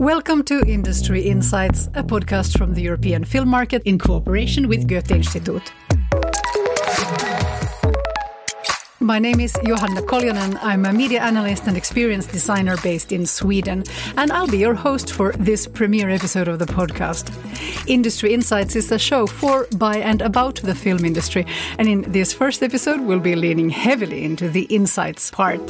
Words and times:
Welcome 0.00 0.44
to 0.44 0.62
Industry 0.66 1.20
Insights, 1.20 1.88
a 1.88 2.02
podcast 2.02 2.56
from 2.56 2.72
the 2.72 2.80
European 2.80 3.22
film 3.22 3.50
market 3.50 3.82
in 3.84 3.98
cooperation 3.98 4.66
with 4.66 4.88
Goethe 4.88 5.10
Institute. 5.10 5.74
My 8.98 9.18
name 9.18 9.40
is 9.40 9.54
Johanna 9.62 10.00
Koljonen. 10.00 10.58
I'm 10.62 10.86
a 10.86 10.92
media 10.94 11.20
analyst 11.20 11.66
and 11.66 11.76
experience 11.76 12.26
designer 12.26 12.78
based 12.78 13.12
in 13.12 13.26
Sweden, 13.26 13.84
and 14.16 14.32
I'll 14.32 14.48
be 14.48 14.56
your 14.56 14.72
host 14.72 15.12
for 15.12 15.32
this 15.32 15.66
premiere 15.66 16.08
episode 16.08 16.48
of 16.48 16.58
the 16.58 16.64
podcast. 16.64 17.30
Industry 17.86 18.32
Insights 18.32 18.76
is 18.76 18.90
a 18.90 18.98
show 18.98 19.26
for, 19.26 19.66
by, 19.76 19.98
and 19.98 20.22
about 20.22 20.62
the 20.62 20.74
film 20.74 21.04
industry, 21.04 21.44
and 21.76 21.86
in 21.86 22.10
this 22.10 22.32
first 22.32 22.62
episode, 22.62 23.02
we'll 23.02 23.20
be 23.20 23.36
leaning 23.36 23.68
heavily 23.68 24.24
into 24.24 24.48
the 24.48 24.62
insights 24.62 25.30
part. 25.30 25.60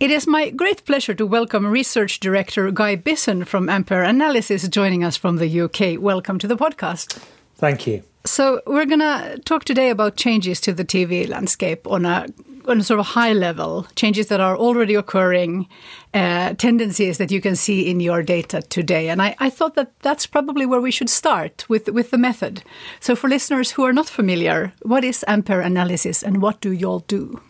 It 0.00 0.10
is 0.10 0.26
my 0.26 0.48
great 0.48 0.86
pleasure 0.86 1.12
to 1.12 1.26
welcome 1.26 1.66
Research 1.66 2.20
Director 2.20 2.70
Guy 2.70 2.96
Bisson 2.96 3.44
from 3.44 3.68
Ampere 3.68 4.02
Analysis 4.02 4.66
joining 4.66 5.04
us 5.04 5.18
from 5.18 5.36
the 5.36 5.60
UK. 5.60 6.00
Welcome 6.00 6.38
to 6.38 6.48
the 6.48 6.56
podcast. 6.56 7.22
Thank 7.56 7.86
you. 7.86 8.02
So 8.24 8.62
we're 8.66 8.86
going 8.86 9.00
to 9.00 9.38
talk 9.44 9.64
today 9.64 9.90
about 9.90 10.16
changes 10.16 10.58
to 10.62 10.72
the 10.72 10.86
TV 10.86 11.28
landscape 11.28 11.86
on 11.86 12.06
a 12.06 12.26
on 12.66 12.80
a 12.80 12.82
sort 12.82 13.00
of 13.00 13.06
high 13.08 13.34
level, 13.34 13.86
changes 13.94 14.28
that 14.28 14.40
are 14.40 14.56
already 14.56 14.94
occurring, 14.94 15.68
uh, 16.14 16.54
tendencies 16.54 17.18
that 17.18 17.30
you 17.30 17.42
can 17.42 17.56
see 17.56 17.90
in 17.90 18.00
your 18.00 18.22
data 18.22 18.62
today. 18.62 19.10
And 19.10 19.20
I, 19.20 19.34
I, 19.38 19.50
thought 19.50 19.74
that 19.74 19.98
that's 20.00 20.26
probably 20.26 20.66
where 20.66 20.80
we 20.80 20.90
should 20.90 21.10
start 21.10 21.66
with 21.68 21.88
with 21.88 22.10
the 22.10 22.18
method. 22.18 22.62
So 23.00 23.14
for 23.14 23.28
listeners 23.28 23.72
who 23.72 23.84
are 23.84 23.92
not 23.92 24.08
familiar, 24.08 24.72
what 24.80 25.04
is 25.04 25.24
Ampere 25.28 25.60
analysis 25.60 26.22
and 26.22 26.40
what 26.40 26.60
do 26.60 26.72
you 26.72 26.86
all 26.86 27.00
do? 27.00 27.40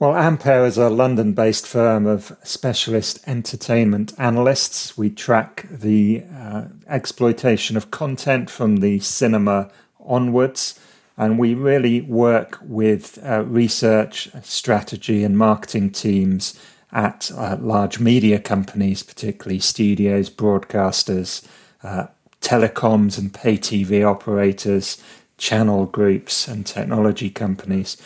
Well, 0.00 0.16
Ampere 0.16 0.66
is 0.66 0.76
a 0.76 0.90
London 0.90 1.34
based 1.34 1.68
firm 1.68 2.04
of 2.04 2.36
specialist 2.42 3.20
entertainment 3.28 4.12
analysts. 4.18 4.98
We 4.98 5.08
track 5.08 5.68
the 5.70 6.24
uh, 6.36 6.64
exploitation 6.88 7.76
of 7.76 7.92
content 7.92 8.50
from 8.50 8.78
the 8.78 8.98
cinema 8.98 9.70
onwards, 10.04 10.80
and 11.16 11.38
we 11.38 11.54
really 11.54 12.00
work 12.00 12.58
with 12.60 13.20
uh, 13.24 13.44
research, 13.44 14.30
strategy, 14.42 15.22
and 15.22 15.38
marketing 15.38 15.90
teams 15.90 16.58
at 16.90 17.30
uh, 17.32 17.56
large 17.60 18.00
media 18.00 18.40
companies, 18.40 19.04
particularly 19.04 19.60
studios, 19.60 20.28
broadcasters, 20.28 21.46
uh, 21.84 22.08
telecoms 22.40 23.16
and 23.16 23.32
pay 23.32 23.56
TV 23.56 24.04
operators, 24.04 25.00
channel 25.38 25.86
groups, 25.86 26.48
and 26.48 26.66
technology 26.66 27.30
companies. 27.30 27.96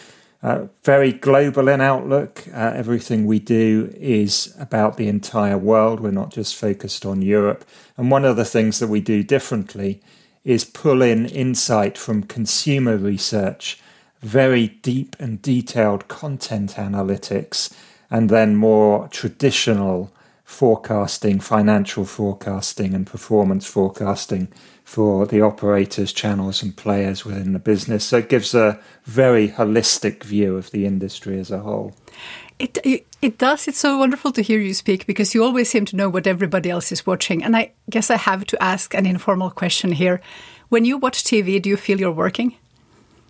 Uh, 0.41 0.67
very 0.85 1.13
global 1.13 1.69
in 1.69 1.81
outlook. 1.81 2.45
Uh, 2.55 2.73
everything 2.75 3.27
we 3.27 3.41
do 3.41 3.93
is 3.97 4.55
about 4.59 4.97
the 4.97 5.09
entire 5.09 5.59
world. 5.59 5.99
We're 5.99 6.13
not 6.13 6.31
just 6.31 6.55
focused 6.55 7.05
on 7.05 7.23
Europe. 7.23 7.65
And 7.97 8.11
one 8.11 8.25
of 8.25 8.37
the 8.37 8.45
things 8.45 8.79
that 8.79 8.87
we 8.87 9.01
do 9.01 9.25
differently 9.25 10.01
is 10.45 10.65
pull 10.65 11.03
in 11.03 11.27
insight 11.27 11.99
from 11.99 12.23
consumer 12.23 12.97
research, 12.97 13.81
very 14.21 14.69
deep 14.69 15.17
and 15.19 15.43
detailed 15.43 16.07
content 16.07 16.75
analytics, 16.77 17.73
and 18.09 18.31
then 18.31 18.55
more 18.55 19.09
traditional 19.09 20.13
forecasting, 20.45 21.41
financial 21.41 22.05
forecasting, 22.05 22.95
and 22.95 23.07
performance 23.07 23.67
forecasting 23.67 24.49
for 24.89 25.27
the 25.27 25.43
operators, 25.43 26.15
channels, 26.15 26.63
and 26.63 26.75
players 26.75 27.23
within 27.23 27.53
the 27.53 27.59
business. 27.59 28.07
So 28.07 28.17
it 28.17 28.31
gives 28.31 28.55
a 28.55 28.81
very 29.05 29.51
holistic 29.51 30.25
view 30.25 30.57
of 30.57 30.71
the 30.71 30.87
industry 30.87 31.39
as 31.39 31.51
a 31.51 31.59
whole. 31.59 31.95
It, 32.59 32.79
it, 33.21 33.37
does. 33.37 33.69
It's 33.69 33.77
so 33.79 33.99
wonderful 33.99 34.33
to 34.33 34.41
hear 34.41 34.59
you 34.59 34.73
speak 34.73 35.07
because 35.07 35.35
you 35.35 35.45
always 35.45 35.69
seem 35.69 35.85
to 35.85 35.97
know 35.97 36.09
what 36.09 36.27
everybody 36.27 36.71
else 36.71 36.91
is 36.91 37.07
watching. 37.07 37.45
And 37.45 37.55
I 37.55 37.73
guess 37.91 38.11
I 38.11 38.17
have 38.17 38.47
to 38.47 38.63
ask 38.63 38.95
an 38.95 39.05
informal 39.05 39.51
question 39.51 39.93
here. 39.93 40.23
When 40.71 40.87
you 40.87 40.97
watch 40.97 41.23
TV, 41.23 41.61
do 41.61 41.69
you 41.69 41.77
feel 41.77 42.01
you're 42.01 42.11
working? 42.11 42.57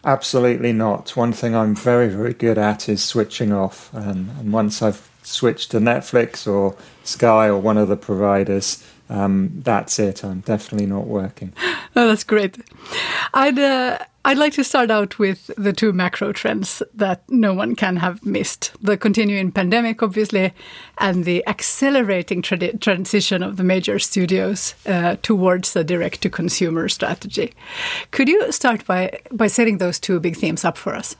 Absolutely 0.04 0.72
not. 0.72 1.16
One 1.16 1.32
thing 1.32 1.56
I'm 1.56 1.74
very, 1.74 2.06
very 2.06 2.34
good 2.34 2.56
at 2.56 2.88
is 2.88 3.02
switching 3.02 3.52
off. 3.52 3.92
And, 3.92 4.30
and 4.38 4.52
once 4.52 4.80
I've 4.80 5.10
switched 5.24 5.72
to 5.72 5.80
Netflix 5.80 6.46
or 6.46 6.76
Sky 7.02 7.48
or 7.48 7.58
one 7.58 7.78
of 7.78 7.88
the 7.88 7.96
providers, 7.96 8.84
um, 9.08 9.60
that's 9.64 9.98
it. 9.98 10.22
I'm 10.24 10.40
definitely 10.40 10.86
not 10.86 11.06
working. 11.06 11.52
Oh, 11.96 12.06
that's 12.06 12.22
great. 12.22 12.56
I'd 13.34 13.58
uh, 13.58 13.98
I'd 14.24 14.38
like 14.38 14.52
to 14.52 14.62
start 14.62 14.88
out 14.88 15.18
with 15.18 15.50
the 15.56 15.72
two 15.72 15.92
macro 15.92 16.32
trends 16.32 16.80
that 16.94 17.22
no 17.28 17.52
one 17.52 17.74
can 17.74 17.96
have 17.96 18.24
missed: 18.24 18.70
the 18.80 18.96
continuing 18.96 19.50
pandemic, 19.50 20.00
obviously, 20.00 20.52
and 20.98 21.24
the 21.24 21.44
accelerating 21.48 22.42
tra- 22.42 22.76
transition 22.76 23.42
of 23.42 23.56
the 23.56 23.64
major 23.64 23.98
studios 23.98 24.74
uh, 24.86 25.16
towards 25.22 25.74
a 25.74 25.82
direct-to-consumer 25.82 26.88
strategy. 26.88 27.52
Could 28.12 28.28
you 28.28 28.52
start 28.52 28.86
by 28.86 29.18
by 29.32 29.48
setting 29.48 29.78
those 29.78 29.98
two 29.98 30.20
big 30.20 30.36
themes 30.36 30.64
up 30.64 30.76
for 30.76 30.94
us? 30.94 31.16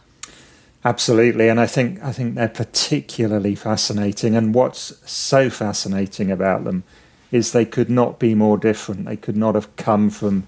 Absolutely, 0.84 1.48
and 1.48 1.58
I 1.58 1.66
think 1.66 2.00
I 2.04 2.12
think 2.12 2.36
they're 2.36 2.46
particularly 2.46 3.56
fascinating. 3.56 4.36
And 4.36 4.54
what's 4.54 4.94
so 5.10 5.50
fascinating 5.50 6.30
about 6.30 6.62
them 6.62 6.84
is 7.30 7.52
they 7.52 7.64
could 7.64 7.90
not 7.90 8.18
be 8.18 8.34
more 8.34 8.56
different. 8.56 9.04
They 9.04 9.16
could 9.16 9.36
not 9.36 9.54
have 9.54 9.74
come 9.76 10.10
from 10.10 10.46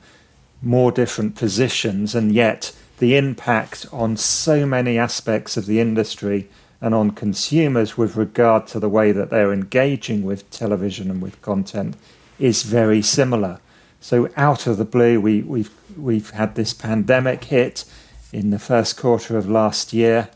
more 0.62 0.92
different 0.92 1.36
positions, 1.36 2.14
and 2.14 2.32
yet 2.32 2.74
the 2.98 3.16
impact 3.16 3.86
on 3.92 4.16
so 4.16 4.66
many 4.66 4.98
aspects 4.98 5.56
of 5.56 5.66
the 5.66 5.80
industry 5.80 6.48
and 6.80 6.94
on 6.94 7.10
consumers 7.10 7.96
with 7.96 8.16
regard 8.16 8.66
to 8.66 8.80
the 8.80 8.88
way 8.88 9.12
that 9.12 9.30
they're 9.30 9.52
engaging 9.52 10.22
with 10.22 10.48
television 10.50 11.10
and 11.10 11.20
with 11.20 11.40
content 11.42 11.96
is 12.38 12.62
very 12.62 13.02
similar. 13.02 13.60
So 14.00 14.30
out 14.36 14.66
of 14.66 14.78
the 14.78 14.84
blue, 14.84 15.20
we, 15.20 15.42
we've 15.42 15.70
we've 15.96 16.30
had 16.30 16.54
this 16.54 16.72
pandemic 16.72 17.44
hit 17.44 17.84
in 18.32 18.50
the 18.50 18.58
first 18.58 18.96
quarter 18.96 19.36
of 19.36 19.48
last 19.48 19.92
year. 19.92 20.30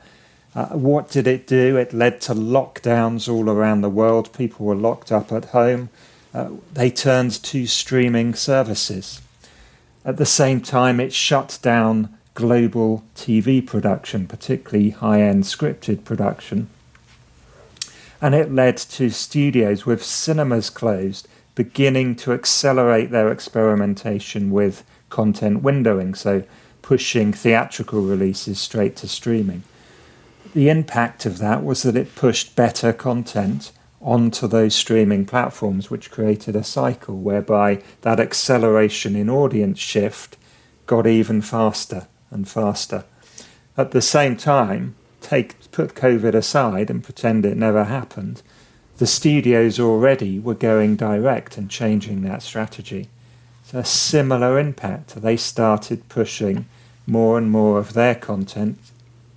Uh, 0.55 0.66
what 0.69 1.11
did 1.11 1.26
it 1.26 1.47
do? 1.47 1.76
It 1.76 1.94
led 1.94 2.21
to 2.22 2.34
lockdowns 2.34 3.32
all 3.32 3.49
around 3.49 3.81
the 3.81 3.88
world. 3.88 4.32
People 4.32 4.66
were 4.66 4.75
locked 4.75 5.11
up 5.11 5.32
at 5.32 5.47
home 5.47 5.88
uh, 6.34 6.50
they 6.72 6.91
turned 6.91 7.43
to 7.45 7.67
streaming 7.67 8.34
services. 8.34 9.22
At 10.05 10.17
the 10.17 10.27
same 10.27 10.61
time, 10.61 11.00
it 11.00 11.12
shut 11.12 11.59
down 11.62 12.19
global 12.34 13.05
TV 13.15 13.65
production, 13.65 14.27
particularly 14.27 14.91
high 14.91 15.23
end 15.23 15.44
scripted 15.44 16.05
production. 16.05 16.69
And 18.21 18.34
it 18.34 18.53
led 18.53 18.77
to 18.77 19.11
studios 19.11 19.87
with 19.87 20.05
cinemas 20.05 20.71
closed 20.71 21.28
beginning 21.55 22.17
to 22.17 22.33
accelerate 22.33 23.11
their 23.11 23.31
experimentation 23.31 24.50
with 24.50 24.84
content 25.09 25.62
windowing, 25.62 26.17
so 26.17 26.43
pushing 26.83 27.33
theatrical 27.33 28.03
releases 28.03 28.59
straight 28.59 28.97
to 28.97 29.06
streaming. 29.06 29.62
The 30.53 30.69
impact 30.69 31.27
of 31.27 31.39
that 31.39 31.65
was 31.65 31.83
that 31.84 31.97
it 31.97 32.15
pushed 32.15 32.56
better 32.56 32.93
content 32.93 33.73
onto 34.05 34.47
those 34.47 34.75
streaming 34.75 35.25
platforms, 35.25 35.91
which 35.91 36.11
created 36.11 36.55
a 36.55 36.63
cycle 36.63 37.17
whereby 37.17 37.83
that 38.03 38.21
acceleration 38.21 39.17
in 39.17 39.31
audience 39.31 39.79
shift 39.79 40.37
got 40.87 41.07
even 41.07 41.41
faster 41.41 42.07
and 42.31 42.47
faster. 42.47 43.05
At 43.77 43.93
the 43.93 44.03
same 44.03 44.37
time, 44.37 44.95
take 45.23 45.71
put 45.73 45.95
COVID 45.95 46.35
aside 46.35 46.91
and 46.91 47.03
pretend 47.03 47.47
it 47.47 47.57
never 47.57 47.85
happened, 47.85 48.43
the 48.99 49.07
studios 49.07 49.81
already 49.81 50.39
were 50.39 50.55
going 50.55 50.95
direct 50.97 51.57
and 51.57 51.71
changing 51.71 52.23
that 52.23 52.43
strategy. 52.43 53.09
So 53.65 53.79
a 53.79 53.85
similar 53.85 54.59
impact. 54.59 55.17
They 55.17 55.37
started 55.37 56.09
pushing 56.09 56.67
more 57.07 57.39
and 57.39 57.51
more 57.51 57.79
of 57.79 57.95
their 57.95 58.15
content 58.15 58.79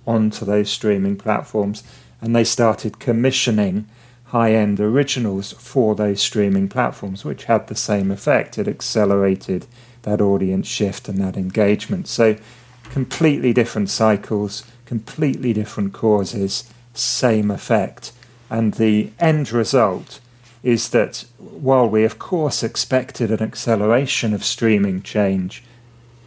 onto 0.06 0.44
those 0.44 0.70
streaming 0.70 1.16
platforms 1.16 1.82
and 2.20 2.36
they 2.36 2.44
started 2.44 2.98
commissioning 2.98 3.86
high 4.28 4.52
end 4.52 4.78
originals 4.80 5.52
for 5.52 5.94
those 5.94 6.20
streaming 6.20 6.68
platforms, 6.68 7.24
which 7.24 7.44
had 7.44 7.66
the 7.66 7.74
same 7.74 8.10
effect. 8.10 8.58
It 8.58 8.68
accelerated 8.68 9.66
that 10.02 10.20
audience 10.20 10.66
shift 10.66 11.08
and 11.08 11.18
that 11.18 11.36
engagement. 11.36 12.08
So, 12.08 12.36
completely 12.84 13.52
different 13.52 13.90
cycles, 13.90 14.64
completely 14.86 15.52
different 15.52 15.92
causes, 15.92 16.70
same 16.94 17.50
effect. 17.50 18.12
And 18.50 18.74
the 18.74 19.12
end 19.18 19.52
result 19.52 20.20
is 20.62 20.90
that 20.90 21.24
while 21.38 21.88
we, 21.88 22.04
of 22.04 22.18
course, 22.18 22.62
expected 22.62 23.30
an 23.30 23.42
acceleration 23.42 24.34
of 24.34 24.44
streaming 24.44 25.02
change 25.02 25.62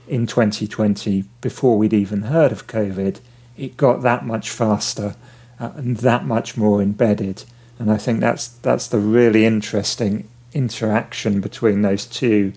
in 0.07 0.27
2020 0.27 1.25
before 1.42 1.77
we'd 1.77 1.94
even 1.94 2.24
heard 2.24 2.51
of 2.51 2.68
COVID, 2.68 3.19
it 3.57 3.77
got 3.77 4.01
that 4.01 4.25
much 4.25 4.50
faster 4.50 5.15
uh, 5.59 5.71
and 5.75 5.98
that 5.98 6.25
much 6.25 6.57
more 6.57 6.81
embedded. 6.81 7.44
And 7.81 7.92
I 7.92 7.98
think 7.98 8.19
that's 8.19 8.48
that's 8.48 8.88
the 8.88 9.00
really 9.00 9.44
interesting 9.44 10.30
interaction 10.54 11.42
between 11.42 11.81
those 11.81 12.06
two 12.06 12.54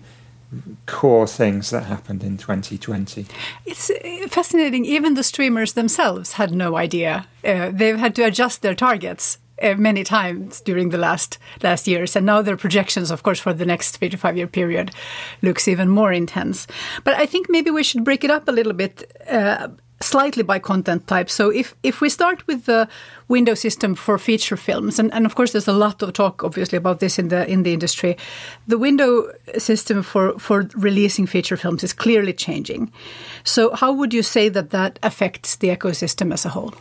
core 0.85 1.25
things 1.25 1.71
that 1.71 1.85
happened 1.85 2.23
in 2.23 2.37
2020. 2.37 3.25
It's 3.65 3.89
uh, 3.89 4.27
fascinating. 4.29 4.85
Even 4.85 5.15
the 5.15 5.23
streamers 5.23 5.73
themselves 5.73 6.33
had 6.33 6.51
no 6.51 6.77
idea. 6.77 7.25
Uh, 7.43 7.71
they've 7.73 7.97
had 7.97 8.13
to 8.17 8.23
adjust 8.23 8.61
their 8.61 8.75
targets 8.75 9.39
uh, 9.63 9.73
many 9.73 10.03
times 10.03 10.61
during 10.61 10.89
the 10.89 10.99
last 10.99 11.39
last 11.63 11.87
years, 11.87 12.15
and 12.15 12.27
now 12.27 12.43
their 12.43 12.57
projections, 12.57 13.09
of 13.09 13.23
course, 13.23 13.39
for 13.39 13.51
the 13.51 13.65
next 13.65 13.97
three 13.97 14.09
to 14.09 14.17
five 14.17 14.37
year 14.37 14.47
period, 14.47 14.91
looks 15.41 15.67
even 15.67 15.89
more 15.89 16.13
intense. 16.13 16.67
But 17.03 17.15
I 17.15 17.25
think 17.25 17.47
maybe 17.49 17.71
we 17.71 17.81
should 17.81 18.03
break 18.03 18.23
it 18.23 18.29
up 18.29 18.47
a 18.47 18.51
little 18.51 18.73
bit. 18.73 19.11
Uh, 19.27 19.69
slightly 20.01 20.43
by 20.43 20.59
content 20.59 21.07
type. 21.07 21.29
So 21.29 21.49
if, 21.49 21.73
if 21.83 22.01
we 22.01 22.09
start 22.09 22.45
with 22.47 22.65
the 22.65 22.87
window 23.27 23.53
system 23.53 23.95
for 23.95 24.17
feature 24.17 24.57
films, 24.57 24.99
and, 24.99 25.13
and 25.13 25.25
of 25.25 25.35
course 25.35 25.51
there's 25.53 25.67
a 25.67 25.73
lot 25.73 26.01
of 26.01 26.13
talk 26.13 26.43
obviously 26.43 26.77
about 26.77 26.99
this 26.99 27.17
in 27.17 27.29
the 27.29 27.47
in 27.49 27.63
the 27.63 27.73
industry, 27.73 28.17
the 28.67 28.77
window 28.77 29.31
system 29.57 30.03
for, 30.03 30.37
for 30.37 30.67
releasing 30.75 31.25
feature 31.25 31.57
films 31.57 31.83
is 31.83 31.93
clearly 31.93 32.33
changing. 32.33 32.91
So 33.43 33.73
how 33.75 33.93
would 33.93 34.13
you 34.13 34.23
say 34.23 34.49
that 34.49 34.69
that 34.71 34.99
affects 35.01 35.55
the 35.55 35.69
ecosystem 35.69 36.33
as 36.33 36.45
a 36.45 36.49
whole? 36.49 36.73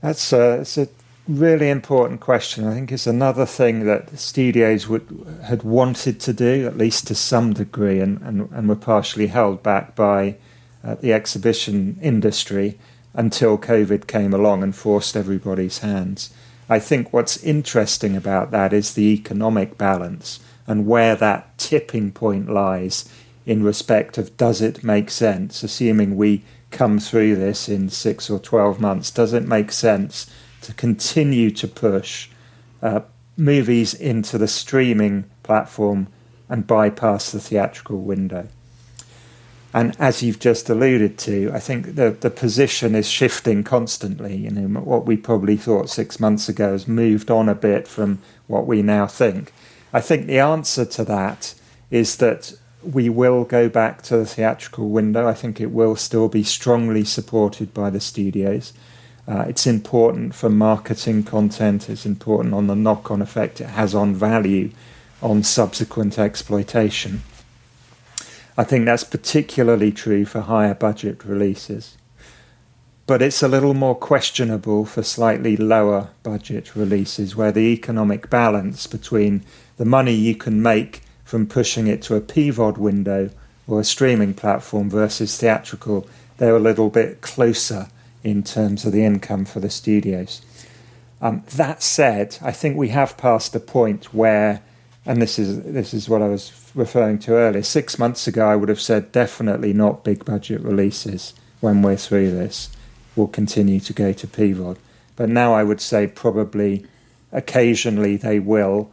That's 0.00 0.32
a, 0.32 0.60
it's 0.60 0.78
a 0.78 0.88
really 1.28 1.68
important 1.68 2.20
question. 2.20 2.66
I 2.66 2.74
think 2.74 2.92
it's 2.92 3.06
another 3.06 3.46
thing 3.46 3.86
that 3.86 4.18
studios 4.18 4.88
would 4.88 5.06
had 5.44 5.62
wanted 5.62 6.20
to 6.20 6.32
do, 6.32 6.66
at 6.66 6.76
least 6.76 7.06
to 7.08 7.14
some 7.14 7.52
degree, 7.52 8.00
and, 8.00 8.20
and, 8.22 8.50
and 8.52 8.68
were 8.68 8.76
partially 8.76 9.28
held 9.28 9.62
back 9.62 9.94
by 9.94 10.36
uh, 10.84 10.94
the 10.96 11.12
exhibition 11.12 11.98
industry 12.02 12.78
until 13.14 13.58
COVID 13.58 14.06
came 14.06 14.32
along 14.32 14.62
and 14.62 14.74
forced 14.74 15.16
everybody's 15.16 15.78
hands. 15.78 16.32
I 16.68 16.78
think 16.78 17.12
what's 17.12 17.42
interesting 17.42 18.16
about 18.16 18.50
that 18.52 18.72
is 18.72 18.94
the 18.94 19.12
economic 19.12 19.76
balance 19.76 20.40
and 20.66 20.86
where 20.86 21.16
that 21.16 21.58
tipping 21.58 22.12
point 22.12 22.48
lies 22.48 23.08
in 23.44 23.62
respect 23.62 24.18
of 24.18 24.36
does 24.36 24.60
it 24.62 24.84
make 24.84 25.10
sense, 25.10 25.62
assuming 25.62 26.16
we 26.16 26.44
come 26.70 26.98
through 26.98 27.36
this 27.36 27.68
in 27.68 27.88
six 27.90 28.30
or 28.30 28.38
12 28.38 28.80
months, 28.80 29.10
does 29.10 29.32
it 29.32 29.46
make 29.46 29.72
sense 29.72 30.30
to 30.62 30.72
continue 30.74 31.50
to 31.50 31.68
push 31.68 32.28
uh, 32.80 33.00
movies 33.36 33.94
into 33.94 34.38
the 34.38 34.48
streaming 34.48 35.24
platform 35.42 36.06
and 36.48 36.66
bypass 36.66 37.32
the 37.32 37.40
theatrical 37.40 38.00
window? 38.00 38.48
And 39.74 39.96
as 39.98 40.22
you've 40.22 40.38
just 40.38 40.68
alluded 40.68 41.16
to, 41.18 41.50
I 41.54 41.58
think 41.58 41.94
the, 41.94 42.10
the 42.10 42.30
position 42.30 42.94
is 42.94 43.08
shifting 43.08 43.64
constantly. 43.64 44.36
You 44.36 44.50
know, 44.50 44.80
what 44.80 45.06
we 45.06 45.16
probably 45.16 45.56
thought 45.56 45.88
six 45.88 46.20
months 46.20 46.48
ago 46.48 46.72
has 46.72 46.86
moved 46.86 47.30
on 47.30 47.48
a 47.48 47.54
bit 47.54 47.88
from 47.88 48.18
what 48.48 48.66
we 48.66 48.82
now 48.82 49.06
think. 49.06 49.52
I 49.92 50.00
think 50.00 50.26
the 50.26 50.38
answer 50.38 50.84
to 50.84 51.04
that 51.04 51.54
is 51.90 52.16
that 52.16 52.54
we 52.82 53.08
will 53.08 53.44
go 53.44 53.68
back 53.68 54.02
to 54.02 54.16
the 54.16 54.26
theatrical 54.26 54.88
window. 54.88 55.26
I 55.26 55.34
think 55.34 55.60
it 55.60 55.70
will 55.70 55.96
still 55.96 56.28
be 56.28 56.42
strongly 56.42 57.04
supported 57.04 57.72
by 57.72 57.90
the 57.90 58.00
studios. 58.00 58.72
Uh, 59.26 59.44
it's 59.48 59.66
important 59.66 60.34
for 60.34 60.50
marketing 60.50 61.22
content, 61.22 61.88
it's 61.88 62.04
important 62.04 62.54
on 62.54 62.66
the 62.66 62.74
knock 62.74 63.10
on 63.10 63.22
effect 63.22 63.60
it 63.60 63.68
has 63.68 63.94
on 63.94 64.14
value 64.14 64.70
on 65.22 65.44
subsequent 65.44 66.18
exploitation. 66.18 67.22
I 68.56 68.64
think 68.64 68.84
that's 68.84 69.04
particularly 69.04 69.92
true 69.92 70.24
for 70.24 70.40
higher 70.40 70.74
budget 70.74 71.24
releases. 71.24 71.96
But 73.06 73.22
it's 73.22 73.42
a 73.42 73.48
little 73.48 73.74
more 73.74 73.94
questionable 73.94 74.84
for 74.84 75.02
slightly 75.02 75.56
lower 75.56 76.10
budget 76.22 76.76
releases 76.76 77.34
where 77.34 77.50
the 77.50 77.72
economic 77.72 78.30
balance 78.30 78.86
between 78.86 79.44
the 79.76 79.84
money 79.84 80.14
you 80.14 80.34
can 80.34 80.62
make 80.62 81.02
from 81.24 81.46
pushing 81.46 81.86
it 81.86 82.02
to 82.02 82.14
a 82.14 82.20
PVOD 82.20 82.76
window 82.76 83.30
or 83.66 83.80
a 83.80 83.84
streaming 83.84 84.34
platform 84.34 84.90
versus 84.90 85.36
theatrical, 85.36 86.06
they're 86.36 86.56
a 86.56 86.60
little 86.60 86.90
bit 86.90 87.22
closer 87.22 87.88
in 88.22 88.42
terms 88.42 88.84
of 88.84 88.92
the 88.92 89.04
income 89.04 89.44
for 89.44 89.60
the 89.60 89.70
studios. 89.70 90.42
Um, 91.20 91.42
that 91.54 91.82
said, 91.82 92.36
I 92.42 92.52
think 92.52 92.76
we 92.76 92.88
have 92.88 93.16
passed 93.16 93.54
a 93.54 93.60
point 93.60 94.12
where, 94.12 94.60
and 95.06 95.22
this 95.22 95.38
is 95.38 95.62
this 95.62 95.94
is 95.94 96.08
what 96.08 96.20
I 96.20 96.28
was 96.28 96.48
referring 96.74 97.18
to 97.20 97.32
earlier, 97.34 97.62
six 97.62 97.98
months 97.98 98.26
ago, 98.26 98.46
I 98.46 98.56
would 98.56 98.68
have 98.68 98.80
said 98.80 99.12
definitely 99.12 99.72
not 99.72 100.04
big 100.04 100.24
budget 100.24 100.60
releases 100.62 101.34
when 101.60 101.82
we're 101.82 101.96
through 101.96 102.30
this. 102.30 102.70
Will 103.14 103.28
continue 103.28 103.78
to 103.80 103.92
go 103.92 104.12
to 104.12 104.26
PVOD. 104.26 104.78
But 105.16 105.28
now 105.28 105.52
I 105.52 105.64
would 105.64 105.80
say 105.80 106.06
probably 106.06 106.86
occasionally 107.30 108.16
they 108.16 108.38
will, 108.38 108.90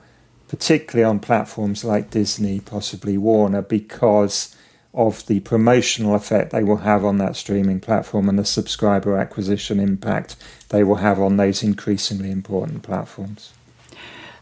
particularly 0.47 1.05
on 1.05 1.19
platforms 1.19 1.85
like 1.85 2.09
Disney, 2.09 2.59
possibly 2.59 3.17
Warner, 3.17 3.61
because 3.61 4.55
of 4.93 5.25
the 5.27 5.39
promotional 5.41 6.15
effect 6.15 6.51
they 6.51 6.63
will 6.63 6.77
have 6.77 7.05
on 7.05 7.17
that 7.19 7.35
streaming 7.35 7.79
platform 7.79 8.27
and 8.27 8.39
the 8.39 8.45
subscriber 8.45 9.17
acquisition 9.17 9.79
impact 9.79 10.35
they 10.69 10.83
will 10.83 10.95
have 10.95 11.19
on 11.19 11.37
those 11.37 11.63
increasingly 11.63 12.31
important 12.31 12.81
platforms. 12.81 13.53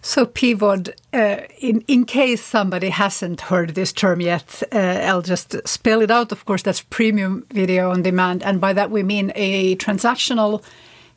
So 0.08 0.26
PVOD, 0.26 0.94
uh, 1.14 1.48
in, 1.60 1.84
in 1.90 2.06
case 2.06 2.42
somebody 2.42 2.88
hasn't 2.88 3.42
heard 3.42 3.76
this 3.76 3.92
term 3.92 4.22
yet, 4.22 4.64
uh, 4.72 4.78
I'll 4.78 5.22
just 5.22 5.68
spell 5.68 6.02
it 6.02 6.10
out. 6.10 6.32
Of 6.32 6.46
course, 6.46 6.62
that's 6.62 6.80
premium 6.80 7.46
video 7.52 7.92
on 7.92 8.04
demand. 8.04 8.42
And 8.42 8.62
by 8.62 8.72
that 8.72 8.90
we 8.90 9.04
mean 9.04 9.34
a 9.36 9.76
transactional 9.76 10.64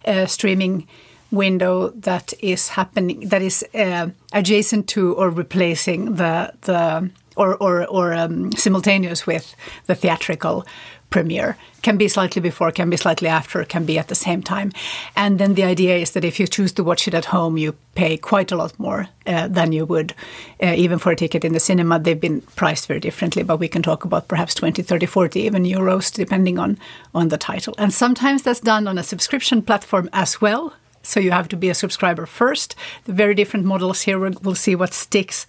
uh, 0.05 0.27
streaming 0.27 0.89
window 1.31 1.91
that 1.91 2.35
is 2.41 2.71
happening, 2.71 3.29
that 3.29 3.43
is 3.43 3.65
uh, 3.75 4.09
adjacent 4.33 4.89
to 4.89 5.15
or 5.15 5.31
replacing 5.31 6.17
the, 6.17 6.53
the 6.63 7.11
or, 7.37 7.55
or, 7.59 7.87
or 7.87 8.13
um, 8.13 8.51
simultaneous 8.57 9.25
with 9.25 9.55
the 9.87 9.95
theatrical 9.95 10.67
premiere. 11.11 11.57
Can 11.83 11.97
be 11.97 12.09
slightly 12.09 12.41
before, 12.41 12.71
can 12.71 12.91
be 12.91 12.97
slightly 12.97 13.29
after, 13.29 13.65
can 13.65 13.85
be 13.85 13.99
at 13.99 14.09
the 14.09 14.15
same 14.15 14.43
time. 14.43 14.71
And 15.17 15.39
then 15.39 15.55
the 15.55 15.65
idea 15.65 15.97
is 15.97 16.13
that 16.13 16.25
if 16.25 16.39
you 16.39 16.47
choose 16.47 16.73
to 16.73 16.85
watch 16.85 17.09
it 17.09 17.15
at 17.15 17.27
home, 17.27 17.59
you 17.59 17.75
pay 17.95 18.17
quite 18.17 18.53
a 18.53 18.57
lot 18.57 18.79
more 18.79 19.09
uh, 19.27 19.49
than 19.49 19.73
you 19.73 19.85
would 19.87 20.15
uh, 20.63 20.75
even 20.77 20.99
for 20.99 21.13
a 21.13 21.17
ticket 21.17 21.45
in 21.45 21.53
the 21.53 21.61
cinema. 21.61 21.99
They've 21.99 22.21
been 22.21 22.43
priced 22.57 22.87
very 22.87 23.01
differently, 23.01 23.43
but 23.43 23.59
we 23.59 23.69
can 23.69 23.83
talk 23.83 24.05
about 24.05 24.29
perhaps 24.29 24.55
20, 24.55 24.83
30, 24.83 25.07
40 25.07 25.41
even 25.41 25.65
euros 25.65 26.13
depending 26.13 26.59
on, 26.59 26.79
on 27.15 27.29
the 27.29 27.39
title. 27.39 27.75
And 27.79 27.93
sometimes 27.93 28.43
that's 28.43 28.61
done 28.61 28.87
on 28.87 28.99
a 28.99 29.03
subscription 29.03 29.63
platform 29.63 30.09
as 30.13 30.41
well. 30.41 30.75
So 31.03 31.19
you 31.19 31.31
have 31.31 31.49
to 31.49 31.57
be 31.57 31.71
a 31.71 31.75
subscriber 31.75 32.27
first. 32.27 32.77
The 33.05 33.15
very 33.15 33.35
different 33.35 33.65
models 33.65 34.03
here, 34.03 34.19
we'll, 34.19 34.35
we'll 34.43 34.55
see 34.55 34.75
what 34.75 34.93
sticks. 34.93 35.47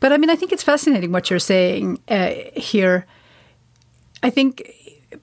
But 0.00 0.14
I 0.14 0.16
mean, 0.16 0.30
I 0.30 0.36
think 0.36 0.50
it's 0.50 0.62
fascinating 0.62 1.12
what 1.12 1.28
you're 1.28 1.38
saying 1.38 1.98
uh, 2.08 2.32
here 2.56 3.06
I 4.22 4.30
think 4.30 4.70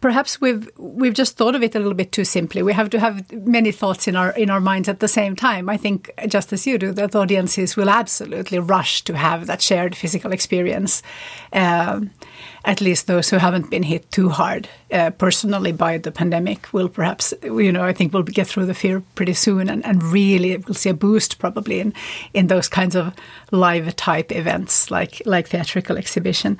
perhaps 0.01 0.41
we've 0.41 0.69
we've 0.77 1.13
just 1.13 1.37
thought 1.37 1.55
of 1.55 1.63
it 1.63 1.75
a 1.75 1.79
little 1.79 1.93
bit 1.93 2.11
too 2.11 2.25
simply. 2.25 2.61
We 2.61 2.73
have 2.73 2.89
to 2.91 2.99
have 2.99 3.31
many 3.31 3.71
thoughts 3.71 4.07
in 4.07 4.15
our 4.15 4.31
in 4.31 4.49
our 4.49 4.59
minds 4.59 4.89
at 4.89 4.99
the 4.99 5.07
same 5.07 5.35
time. 5.35 5.69
I 5.69 5.77
think 5.77 6.11
just 6.27 6.51
as 6.53 6.67
you 6.67 6.77
do, 6.77 6.91
that 6.93 7.15
audiences 7.15 7.75
will 7.75 7.89
absolutely 7.89 8.59
rush 8.59 9.03
to 9.03 9.15
have 9.15 9.47
that 9.47 9.61
shared 9.61 9.95
physical 9.95 10.31
experience. 10.31 11.03
Um, 11.53 12.11
at 12.67 12.81
least 12.81 13.07
those 13.07 13.29
who 13.29 13.37
haven't 13.37 13.69
been 13.69 13.81
hit 13.81 14.11
too 14.11 14.27
hard 14.27 14.67
uh, 14.91 15.09
personally 15.11 15.71
by 15.71 15.97
the 15.97 16.11
pandemic 16.11 16.71
will 16.73 16.89
perhaps, 16.89 17.33
you 17.41 17.71
know, 17.71 17.83
I 17.83 17.93
think 17.93 18.11
we'll 18.11 18.23
get 18.23 18.47
through 18.47 18.65
the 18.65 18.73
fear 18.73 19.01
pretty 19.15 19.33
soon 19.33 19.69
and, 19.69 19.85
and 19.85 20.03
really 20.03 20.57
we'll 20.57 20.75
see 20.75 20.89
a 20.89 20.93
boost 20.93 21.39
probably 21.39 21.79
in, 21.79 21.93
in 22.33 22.47
those 22.47 22.67
kinds 22.67 22.93
of 22.93 23.13
live 23.51 23.95
type 23.95 24.33
events 24.33 24.91
like, 24.91 25.21
like 25.25 25.47
theatrical 25.47 25.97
exhibition. 25.97 26.57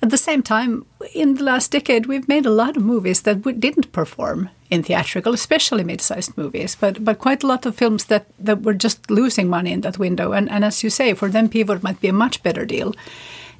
At 0.00 0.08
the 0.08 0.16
same 0.16 0.42
time, 0.42 0.86
in 1.14 1.34
the 1.34 1.44
last 1.44 1.70
decade, 1.70 2.06
we've 2.06 2.26
made 2.26 2.46
a 2.46 2.50
lot 2.50 2.78
of 2.78 2.82
movies 2.82 3.22
that 3.22 3.42
didn't 3.60 3.92
perform 3.92 4.48
in 4.70 4.82
theatrical, 4.82 5.34
especially 5.34 5.84
mid-sized 5.84 6.38
movies, 6.38 6.76
but 6.78 7.04
but 7.04 7.18
quite 7.18 7.42
a 7.42 7.46
lot 7.46 7.66
of 7.66 7.74
films 7.74 8.04
that, 8.04 8.26
that 8.38 8.62
were 8.62 8.72
just 8.72 9.10
losing 9.10 9.48
money 9.48 9.72
in 9.72 9.80
that 9.80 9.98
window. 9.98 10.32
And, 10.32 10.48
and 10.48 10.64
as 10.64 10.82
you 10.84 10.90
say, 10.90 11.12
for 11.12 11.28
them, 11.28 11.48
PVOD 11.48 11.82
might 11.82 12.00
be 12.00 12.08
a 12.08 12.12
much 12.12 12.42
better 12.42 12.64
deal 12.64 12.94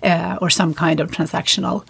uh, 0.02 0.38
or 0.40 0.50
some 0.50 0.74
kind 0.74 1.00
of 1.00 1.10
transactional 1.10 1.84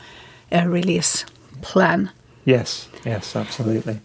uh, 0.53 0.67
release 0.67 1.25
plan. 1.63 2.11
Yes, 2.45 2.89
yes, 3.05 3.37
absolutely. 3.37 4.01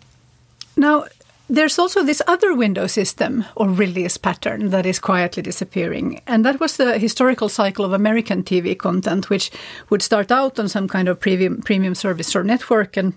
Now, 0.77 1.05
there's 1.47 1.77
also 1.77 2.03
this 2.03 2.21
other 2.27 2.55
window 2.55 2.87
system 2.87 3.45
or 3.55 3.69
release 3.69 4.17
pattern 4.17 4.71
that 4.71 4.85
is 4.85 4.99
quietly 4.99 5.43
disappearing. 5.43 6.21
And 6.25 6.43
that 6.43 6.59
was 6.59 6.77
the 6.77 6.97
historical 6.97 7.49
cycle 7.49 7.85
of 7.85 7.93
American 7.93 8.43
TV 8.43 8.77
content, 8.77 9.29
which 9.29 9.51
would 9.89 10.01
start 10.01 10.31
out 10.31 10.59
on 10.59 10.67
some 10.67 10.87
kind 10.87 11.07
of 11.07 11.19
premium, 11.19 11.61
premium 11.61 11.93
service 11.93 12.35
or 12.35 12.43
network 12.43 12.97
and 12.97 13.13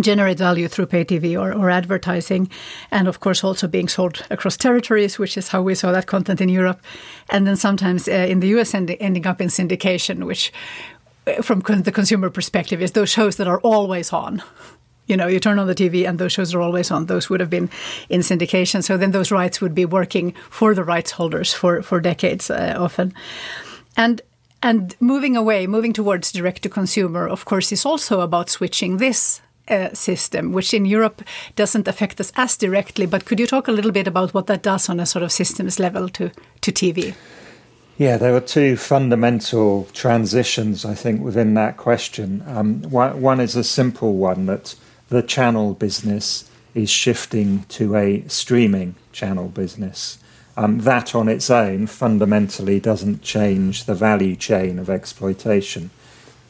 generate 0.00 0.38
value 0.38 0.68
through 0.68 0.86
pay 0.86 1.04
TV 1.04 1.38
or, 1.40 1.52
or 1.52 1.70
advertising, 1.70 2.48
and 2.90 3.08
of 3.08 3.20
course 3.20 3.42
also 3.42 3.66
being 3.66 3.88
sold 3.88 4.24
across 4.30 4.56
territories, 4.56 5.18
which 5.18 5.36
is 5.36 5.48
how 5.48 5.62
we 5.62 5.74
saw 5.74 5.92
that 5.92 6.06
content 6.06 6.40
in 6.40 6.48
Europe, 6.48 6.80
and 7.28 7.46
then 7.46 7.56
sometimes 7.56 8.08
uh, 8.08 8.12
in 8.12 8.40
the 8.40 8.48
US 8.48 8.74
end, 8.74 8.94
ending 9.00 9.26
up 9.26 9.40
in 9.40 9.48
syndication, 9.48 10.24
which 10.24 10.52
uh, 11.26 11.42
from 11.42 11.60
the 11.60 11.92
consumer 11.92 12.30
perspective 12.30 12.80
is 12.80 12.92
those 12.92 13.10
shows 13.10 13.36
that 13.36 13.48
are 13.48 13.60
always 13.60 14.12
on. 14.12 14.42
You 15.06 15.16
know, 15.16 15.26
you 15.26 15.40
turn 15.40 15.58
on 15.58 15.66
the 15.66 15.74
TV 15.74 16.08
and 16.08 16.20
those 16.20 16.32
shows 16.32 16.54
are 16.54 16.60
always 16.60 16.92
on. 16.92 17.06
Those 17.06 17.28
would 17.28 17.40
have 17.40 17.50
been 17.50 17.68
in 18.08 18.20
syndication. 18.20 18.84
So 18.84 18.96
then 18.96 19.10
those 19.10 19.32
rights 19.32 19.60
would 19.60 19.74
be 19.74 19.84
working 19.84 20.34
for 20.50 20.72
the 20.72 20.84
rights 20.84 21.10
holders 21.10 21.52
for, 21.52 21.82
for 21.82 22.00
decades 22.00 22.48
uh, 22.48 22.76
often. 22.78 23.12
And 23.96 24.22
and 24.62 24.94
moving 25.00 25.36
away, 25.36 25.66
moving 25.66 25.94
towards 25.94 26.32
direct 26.32 26.62
to 26.62 26.68
consumer, 26.68 27.26
of 27.26 27.44
course, 27.46 27.72
is 27.72 27.86
also 27.86 28.20
about 28.20 28.50
switching 28.50 28.98
this 28.98 29.40
uh, 29.70 29.94
system, 29.94 30.52
which 30.52 30.74
in 30.74 30.84
Europe 30.84 31.22
doesn't 31.56 31.88
affect 31.88 32.20
us 32.20 32.32
as 32.36 32.56
directly. 32.56 33.06
But 33.06 33.24
could 33.24 33.40
you 33.40 33.46
talk 33.46 33.68
a 33.68 33.72
little 33.72 33.92
bit 33.92 34.06
about 34.06 34.34
what 34.34 34.46
that 34.46 34.62
does 34.62 34.88
on 34.88 35.00
a 35.00 35.06
sort 35.06 35.22
of 35.22 35.32
systems 35.32 35.78
level 35.78 36.08
to, 36.10 36.30
to 36.60 36.72
TV? 36.72 37.14
Yeah, 37.98 38.16
there 38.16 38.34
are 38.34 38.40
two 38.40 38.76
fundamental 38.76 39.86
transitions, 39.92 40.84
I 40.84 40.94
think, 40.94 41.22
within 41.22 41.54
that 41.54 41.76
question. 41.76 42.42
Um, 42.46 42.82
one, 42.82 43.20
one 43.20 43.40
is 43.40 43.56
a 43.56 43.64
simple 43.64 44.14
one 44.14 44.46
that 44.46 44.74
the 45.10 45.22
channel 45.22 45.74
business 45.74 46.48
is 46.74 46.88
shifting 46.88 47.64
to 47.64 47.96
a 47.96 48.24
streaming 48.26 48.94
channel 49.12 49.48
business. 49.48 50.18
Um, 50.56 50.80
that 50.80 51.14
on 51.14 51.28
its 51.28 51.50
own 51.50 51.86
fundamentally 51.86 52.80
doesn't 52.80 53.22
change 53.22 53.84
the 53.84 53.94
value 53.94 54.36
chain 54.36 54.78
of 54.78 54.90
exploitation. 54.90 55.90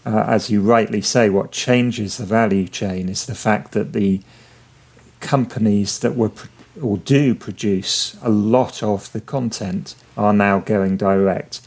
Uh, 0.06 0.24
as 0.26 0.50
you 0.50 0.62
rightly 0.62 1.02
say, 1.02 1.28
what 1.28 1.52
changes 1.52 2.16
the 2.16 2.24
value 2.24 2.66
chain 2.66 3.08
is 3.08 3.26
the 3.26 3.34
fact 3.34 3.72
that 3.72 3.92
the 3.92 4.20
companies 5.20 5.98
that 5.98 6.16
were 6.16 6.32
or 6.80 6.96
do 6.98 7.34
produce 7.34 8.16
a 8.22 8.30
lot 8.30 8.82
of 8.82 9.12
the 9.12 9.20
content 9.20 9.94
are 10.16 10.32
now 10.32 10.60
going 10.60 10.96
direct. 10.96 11.60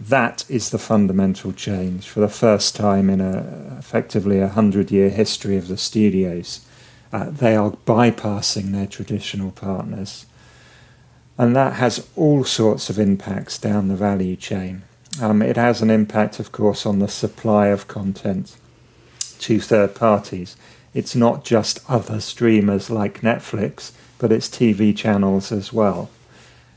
That 0.00 0.44
is 0.48 0.70
the 0.70 0.78
fundamental 0.78 1.52
change 1.52 2.08
for 2.08 2.20
the 2.20 2.28
first 2.28 2.74
time 2.74 3.10
in 3.10 3.20
a 3.20 3.76
effectively 3.78 4.40
a 4.40 4.48
hundred 4.48 4.90
year 4.90 5.10
history 5.10 5.56
of 5.56 5.68
the 5.68 5.76
studios. 5.76 6.66
Uh, 7.12 7.30
they 7.30 7.54
are 7.54 7.70
bypassing 7.86 8.72
their 8.72 8.86
traditional 8.86 9.50
partners. 9.50 10.26
And 11.36 11.54
that 11.54 11.74
has 11.74 12.08
all 12.16 12.44
sorts 12.44 12.90
of 12.90 12.98
impacts 12.98 13.58
down 13.58 13.88
the 13.88 13.96
value 13.96 14.36
chain. 14.36 14.82
Um, 15.20 15.42
it 15.42 15.56
has 15.56 15.80
an 15.80 15.90
impact, 15.90 16.40
of 16.40 16.50
course, 16.52 16.84
on 16.86 16.98
the 16.98 17.08
supply 17.08 17.68
of 17.68 17.86
content 17.86 18.56
to 19.40 19.60
third 19.60 19.94
parties. 19.94 20.56
It's 20.92 21.14
not 21.14 21.44
just 21.44 21.78
other 21.88 22.20
streamers 22.20 22.90
like 22.90 23.20
Netflix, 23.20 23.92
but 24.18 24.32
it's 24.32 24.48
TV 24.48 24.96
channels 24.96 25.52
as 25.52 25.72
well. 25.72 26.10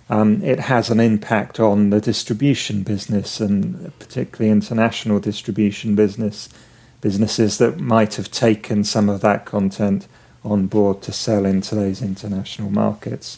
Um, 0.10 0.42
it 0.44 0.60
has 0.60 0.90
an 0.90 1.00
impact 1.00 1.60
on 1.60 1.90
the 1.90 2.00
distribution 2.00 2.84
business 2.84 3.40
and 3.40 3.98
particularly 4.00 4.52
international 4.52 5.20
distribution 5.20 5.96
business 5.96 6.50
businesses 7.02 7.58
that 7.60 7.80
might 7.80 8.16
have 8.16 8.32
taken 8.32 8.84
some 8.84 9.08
of 9.08 9.22
that 9.22 9.46
content 9.46 10.08
on 10.44 10.66
board 10.66 11.02
to 11.04 11.12
sell 11.12 11.46
into 11.46 11.76
those 11.76 12.02
international 12.02 12.72
markets. 12.72 13.38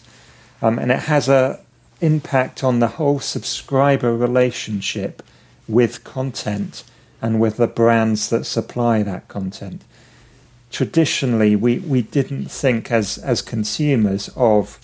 Um, 0.61 0.79
and 0.79 0.91
it 0.91 0.99
has 0.99 1.27
a 1.27 1.59
impact 2.01 2.63
on 2.63 2.79
the 2.79 2.87
whole 2.87 3.19
subscriber 3.19 4.15
relationship 4.15 5.23
with 5.67 6.03
content 6.03 6.83
and 7.21 7.39
with 7.39 7.57
the 7.57 7.67
brands 7.67 8.29
that 8.29 8.45
supply 8.45 9.03
that 9.03 9.27
content. 9.27 9.83
Traditionally, 10.71 11.55
we, 11.55 11.79
we 11.79 12.01
didn't 12.01 12.49
think 12.49 12.91
as, 12.91 13.17
as 13.17 13.41
consumers 13.41 14.29
of 14.35 14.79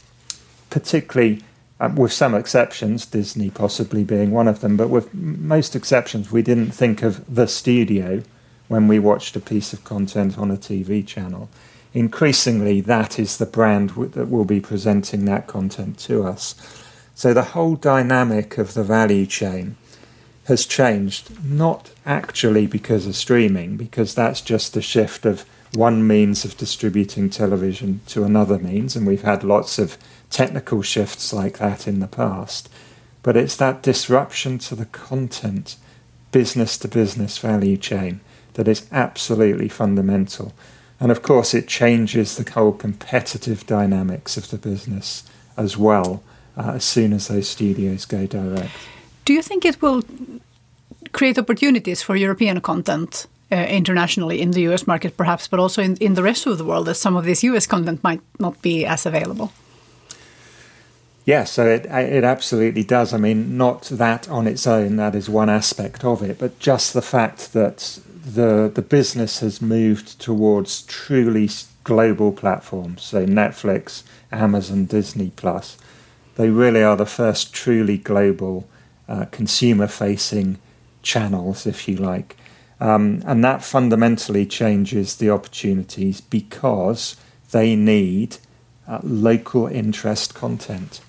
particularly, 0.70 1.42
um, 1.80 1.96
with 1.96 2.12
some 2.12 2.36
exceptions, 2.36 3.06
Disney 3.06 3.50
possibly 3.50 4.04
being 4.04 4.32
one 4.32 4.48
of 4.48 4.62
them, 4.62 4.76
but 4.76 4.90
with 4.90 5.14
most 5.14 5.76
exceptions, 5.76 6.32
we 6.32 6.42
didn't 6.42 6.72
think 6.72 7.02
of 7.04 7.34
the 7.34 7.48
studio 7.48 8.24
when 8.68 8.88
we 8.88 9.00
watched 9.00 9.36
a 9.36 9.40
piece 9.40 9.74
of 9.74 9.84
content 9.84 10.38
on 10.38 10.52
a 10.52 10.58
TV 10.58 11.06
channel 11.06 11.50
increasingly 11.96 12.82
that 12.82 13.18
is 13.18 13.38
the 13.38 13.46
brand 13.46 13.90
w- 13.90 14.10
that 14.10 14.30
will 14.30 14.46
be 14.46 14.60
presenting 14.60 15.26
that 15.26 15.48
content 15.48 15.98
to 15.98 16.24
us. 16.24 16.54
So 17.16 17.34
the 17.34 17.44
whole 17.44 17.76
dynamic 17.76 18.58
of 18.58 18.74
the 18.74 18.84
value 18.84 19.26
chain 19.26 19.78
has 20.46 20.66
changed, 20.66 21.44
not 21.46 21.92
actually 22.06 22.68
because 22.68 23.08
of 23.08 23.16
streaming, 23.16 23.78
because 23.78 24.14
that's 24.14 24.42
just 24.42 24.76
a 24.76 24.82
shift 24.82 25.26
of 25.26 25.46
one 25.74 26.06
means 26.06 26.44
of 26.44 26.58
distributing 26.58 27.30
television 27.30 28.02
to 28.08 28.26
another 28.26 28.60
means, 28.60 28.98
and 28.98 29.08
we've 29.08 29.24
had 29.24 29.46
lots 29.46 29.80
of 29.80 29.98
technical 30.30 30.82
shifts 30.82 31.32
like 31.32 31.58
that 31.60 31.88
in 31.88 32.02
the 32.02 32.08
past. 32.08 32.70
But 33.24 33.38
it's 33.38 33.56
that 33.56 33.82
disruption 33.82 34.60
to 34.60 34.76
the 34.76 34.86
content, 34.86 35.78
business 36.34 36.78
to 36.80 36.90
business 36.90 37.38
value 37.38 37.78
chain, 37.78 38.20
that 38.54 38.68
is 38.68 38.88
absolutely 38.92 39.70
fundamental. 39.70 40.54
And 41.00 41.12
of 41.12 41.22
course, 41.22 41.54
it 41.54 41.68
changes 41.68 42.36
the 42.36 42.50
whole 42.52 42.74
competitive 42.74 43.66
dynamics 43.66 44.36
of 44.36 44.50
the 44.50 44.58
business 44.58 45.24
as 45.56 45.78
well 45.78 46.22
uh, 46.58 46.74
as 46.76 46.84
soon 46.84 47.14
as 47.14 47.28
those 47.28 47.48
studios 47.48 48.06
go 48.06 48.26
direct. 48.26 48.72
Do 49.26 49.34
you 49.34 49.42
think 49.42 49.66
it 49.66 49.82
will 49.82 50.04
create 51.12 51.38
opportunities 51.38 52.02
for 52.02 52.16
European 52.16 52.62
content 52.62 53.28
uh, 53.52 53.56
internationally 53.56 54.42
in 54.42 54.52
the 54.52 54.62
US 54.70 54.88
market, 54.88 55.18
perhaps, 55.18 55.48
but 55.48 55.60
also 55.60 55.82
in, 55.82 55.96
in 55.98 56.14
the 56.16 56.24
rest 56.24 56.46
of 56.46 56.58
the 56.58 56.66
world, 56.66 56.90
as 56.90 57.00
some 57.00 57.16
of 57.16 57.26
this 57.26 57.44
US 57.44 57.68
content 57.68 58.04
might 58.04 58.22
not 58.40 58.62
be 58.62 58.86
as 58.86 59.06
available? 59.06 59.52
Yeah, 61.26 61.44
so 61.44 61.66
it 61.66 61.86
it 61.86 62.24
absolutely 62.24 62.84
does. 62.84 63.12
I 63.12 63.18
mean, 63.18 63.58
not 63.58 63.84
that 63.84 64.30
on 64.30 64.46
its 64.46 64.68
own, 64.68 64.98
that 64.98 65.16
is 65.16 65.28
one 65.28 65.50
aspect 65.50 66.04
of 66.04 66.22
it, 66.22 66.38
but 66.38 66.60
just 66.60 66.94
the 66.94 67.02
fact 67.02 67.54
that 67.54 68.00
the 68.26 68.72
the 68.74 68.84
business 68.84 69.40
has 69.40 69.60
moved 69.60 70.20
towards 70.20 70.84
truly 70.84 71.50
global 71.84 72.32
platforms. 72.32 73.04
So 73.04 73.26
Netflix, 73.26 74.04
Amazon, 74.32 74.86
Disney 74.86 75.32
Plus, 75.36 75.78
they 76.36 76.50
really 76.50 76.84
are 76.84 76.98
the 76.98 77.06
first 77.06 77.54
truly 77.54 77.98
global 77.98 78.68
uh, 79.08 79.26
consumer-facing 79.26 80.58
channels, 81.02 81.66
if 81.66 81.88
you 81.88 81.96
like, 81.96 82.36
um, 82.80 83.22
and 83.26 83.44
that 83.44 83.64
fundamentally 83.64 84.46
changes 84.46 85.16
the 85.16 85.30
opportunities 85.30 86.22
because 86.22 87.16
they 87.52 87.76
need 87.76 88.38
uh, 88.88 89.00
local 89.04 89.68
interest 89.68 90.34
content 90.34 91.02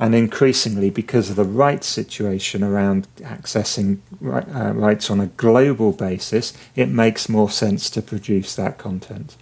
and 0.00 0.14
increasingly 0.14 0.90
because 0.90 1.28
of 1.30 1.36
the 1.36 1.44
rights 1.44 1.86
situation 1.86 2.62
around 2.62 3.08
accessing 3.18 3.98
uh, 4.24 4.72
rights 4.72 5.10
on 5.10 5.20
a 5.20 5.26
global 5.26 5.92
basis, 5.92 6.52
it 6.76 6.88
makes 6.88 7.28
more 7.28 7.50
sense 7.50 7.90
to 7.90 8.00
produce 8.00 8.54
that 8.54 8.78
content. 8.78 9.36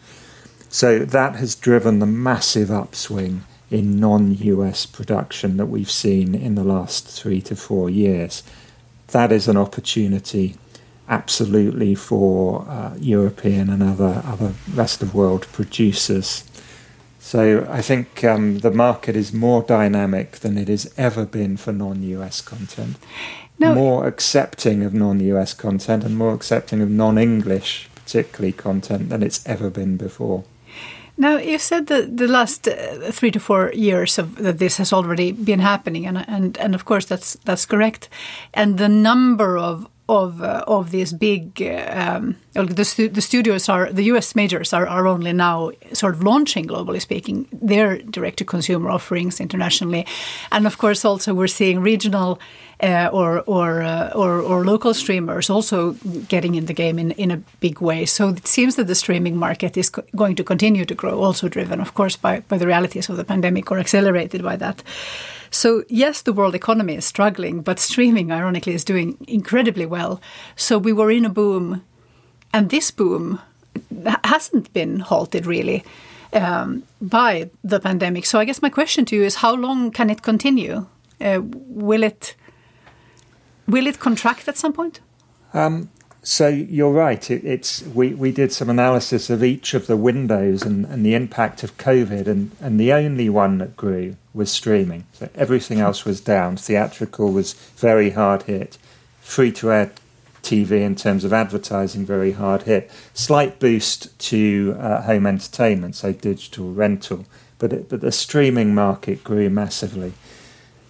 So 0.68 1.00
that 1.00 1.36
has 1.36 1.54
driven 1.54 1.98
the 1.98 2.06
massive 2.06 2.70
upswing 2.70 3.44
in 3.70 3.98
non 3.98 4.34
US 4.34 4.86
production 4.86 5.56
that 5.56 5.66
we've 5.66 5.90
seen 5.90 6.34
in 6.34 6.54
the 6.54 6.64
last 6.64 7.06
three 7.06 7.40
to 7.42 7.56
four 7.56 7.90
years. 7.90 8.42
That 9.08 9.32
is 9.32 9.48
an 9.48 9.56
opportunity 9.56 10.56
absolutely 11.08 11.94
for 11.94 12.66
uh, 12.68 12.94
European 12.98 13.70
and 13.70 13.82
other, 13.82 14.22
other 14.24 14.54
rest 14.74 15.02
of 15.02 15.14
world 15.14 15.46
producers 15.52 16.44
so 17.26 17.66
I 17.68 17.82
think 17.82 18.22
um, 18.22 18.60
the 18.60 18.70
market 18.70 19.16
is 19.16 19.32
more 19.32 19.60
dynamic 19.60 20.36
than 20.42 20.56
it 20.56 20.68
has 20.68 20.94
ever 20.96 21.26
been 21.26 21.56
for 21.56 21.72
non-US 21.72 22.40
content. 22.40 22.98
No. 23.58 23.74
More 23.74 24.06
accepting 24.06 24.84
of 24.84 24.94
non-US 24.94 25.52
content 25.52 26.04
and 26.04 26.16
more 26.16 26.32
accepting 26.32 26.80
of 26.82 26.88
non-English, 26.88 27.88
particularly 27.96 28.52
content, 28.52 29.08
than 29.08 29.24
it's 29.24 29.44
ever 29.44 29.70
been 29.70 29.96
before. 29.96 30.44
Now 31.18 31.38
you 31.38 31.58
said 31.58 31.86
that 31.86 32.16
the 32.16 32.28
last 32.28 32.68
uh, 32.68 33.10
three 33.10 33.30
to 33.30 33.40
four 33.40 33.72
years 33.74 34.18
of 34.18 34.36
that 34.36 34.58
this 34.58 34.76
has 34.76 34.92
already 34.92 35.32
been 35.32 35.60
happening, 35.60 36.06
and 36.06 36.24
and 36.28 36.58
and 36.58 36.74
of 36.74 36.84
course 36.84 37.06
that's 37.06 37.38
that's 37.44 37.66
correct. 37.66 38.08
And 38.52 38.78
the 38.78 38.88
number 38.88 39.56
of 39.56 39.88
of 40.08 40.40
uh, 40.40 40.62
of 40.68 40.90
these 40.92 41.12
big 41.12 41.60
um, 41.62 42.36
the, 42.52 42.84
stu 42.84 43.08
the 43.08 43.20
studios 43.20 43.68
are 43.68 43.92
the 43.92 44.04
U.S. 44.04 44.36
majors 44.36 44.72
are, 44.72 44.86
are 44.86 45.06
only 45.06 45.32
now 45.32 45.72
sort 45.92 46.14
of 46.14 46.22
launching 46.22 46.66
globally 46.66 47.00
speaking 47.00 47.48
their 47.52 47.98
direct 47.98 48.38
to 48.38 48.44
consumer 48.44 48.90
offerings 48.90 49.40
internationally, 49.40 50.06
and 50.52 50.66
of 50.66 50.78
course 50.78 51.04
also 51.04 51.34
we're 51.34 51.48
seeing 51.48 51.80
regional 51.80 52.38
uh, 52.82 53.08
or 53.12 53.42
or, 53.46 53.82
uh, 53.82 54.10
or, 54.14 54.40
or 54.40 54.64
local 54.64 54.94
streamers 54.94 55.50
also 55.50 55.92
getting 56.28 56.54
in 56.54 56.66
the 56.66 56.74
game 56.74 57.00
in 57.00 57.10
in 57.12 57.32
a 57.32 57.42
big 57.58 57.80
way. 57.80 58.06
So 58.06 58.28
it 58.28 58.46
seems 58.46 58.76
that 58.76 58.86
the 58.86 58.94
streaming 58.94 59.36
market 59.36 59.76
is 59.76 59.90
going 60.14 60.36
to 60.36 60.44
continue 60.44 60.84
to 60.84 60.94
grow, 60.94 61.20
also 61.20 61.48
driven 61.48 61.80
of 61.80 61.94
course 61.94 62.16
by 62.16 62.40
by 62.48 62.58
the 62.58 62.66
realities 62.66 63.08
of 63.08 63.16
the 63.16 63.24
pandemic 63.24 63.72
or 63.72 63.78
accelerated 63.78 64.42
by 64.42 64.56
that. 64.56 64.84
So, 65.50 65.84
yes, 65.88 66.22
the 66.22 66.32
world 66.32 66.54
economy 66.54 66.94
is 66.94 67.04
struggling, 67.04 67.62
but 67.62 67.78
streaming, 67.78 68.32
ironically, 68.32 68.74
is 68.74 68.84
doing 68.84 69.16
incredibly 69.26 69.86
well. 69.86 70.20
So, 70.56 70.78
we 70.78 70.92
were 70.92 71.10
in 71.10 71.24
a 71.24 71.30
boom, 71.30 71.82
and 72.52 72.70
this 72.70 72.90
boom 72.90 73.40
hasn't 74.24 74.72
been 74.72 75.00
halted 75.00 75.46
really 75.46 75.84
um, 76.32 76.82
by 77.00 77.50
the 77.64 77.80
pandemic. 77.80 78.26
So, 78.26 78.38
I 78.38 78.44
guess 78.44 78.62
my 78.62 78.70
question 78.70 79.04
to 79.06 79.16
you 79.16 79.24
is 79.24 79.36
how 79.36 79.54
long 79.54 79.90
can 79.90 80.10
it 80.10 80.22
continue? 80.22 80.86
Uh, 81.20 81.40
will 81.42 82.02
it 82.02 82.34
will 83.66 83.86
it 83.86 83.98
contract 83.98 84.48
at 84.48 84.56
some 84.56 84.72
point? 84.72 85.00
Um, 85.54 85.88
so 86.26 86.48
you're 86.48 86.92
right. 86.92 87.30
It, 87.30 87.44
it's 87.44 87.82
we, 87.82 88.08
we 88.12 88.32
did 88.32 88.52
some 88.52 88.68
analysis 88.68 89.30
of 89.30 89.44
each 89.44 89.74
of 89.74 89.86
the 89.86 89.96
windows 89.96 90.64
and, 90.64 90.84
and 90.86 91.06
the 91.06 91.14
impact 91.14 91.62
of 91.62 91.78
COVID, 91.78 92.26
and, 92.26 92.50
and 92.60 92.80
the 92.80 92.92
only 92.92 93.28
one 93.28 93.58
that 93.58 93.76
grew 93.76 94.16
was 94.34 94.50
streaming. 94.50 95.04
So 95.12 95.28
everything 95.36 95.78
else 95.78 96.04
was 96.04 96.20
down. 96.20 96.56
Theatrical 96.56 97.30
was 97.30 97.52
very 97.52 98.10
hard 98.10 98.42
hit. 98.42 98.76
free 99.20 99.52
to 99.52 99.70
air 99.70 99.92
TV 100.42 100.80
in 100.82 100.96
terms 100.96 101.22
of 101.22 101.32
advertising 101.32 102.04
very 102.04 102.32
hard 102.32 102.62
hit. 102.62 102.90
Slight 103.14 103.60
boost 103.60 104.18
to 104.18 104.76
uh, 104.80 105.02
home 105.02 105.26
entertainment, 105.26 105.94
so 105.94 106.12
digital 106.12 106.72
rental, 106.72 107.24
but 107.60 107.72
it, 107.72 107.88
but 107.88 108.00
the 108.00 108.10
streaming 108.10 108.74
market 108.74 109.22
grew 109.22 109.48
massively. 109.48 110.12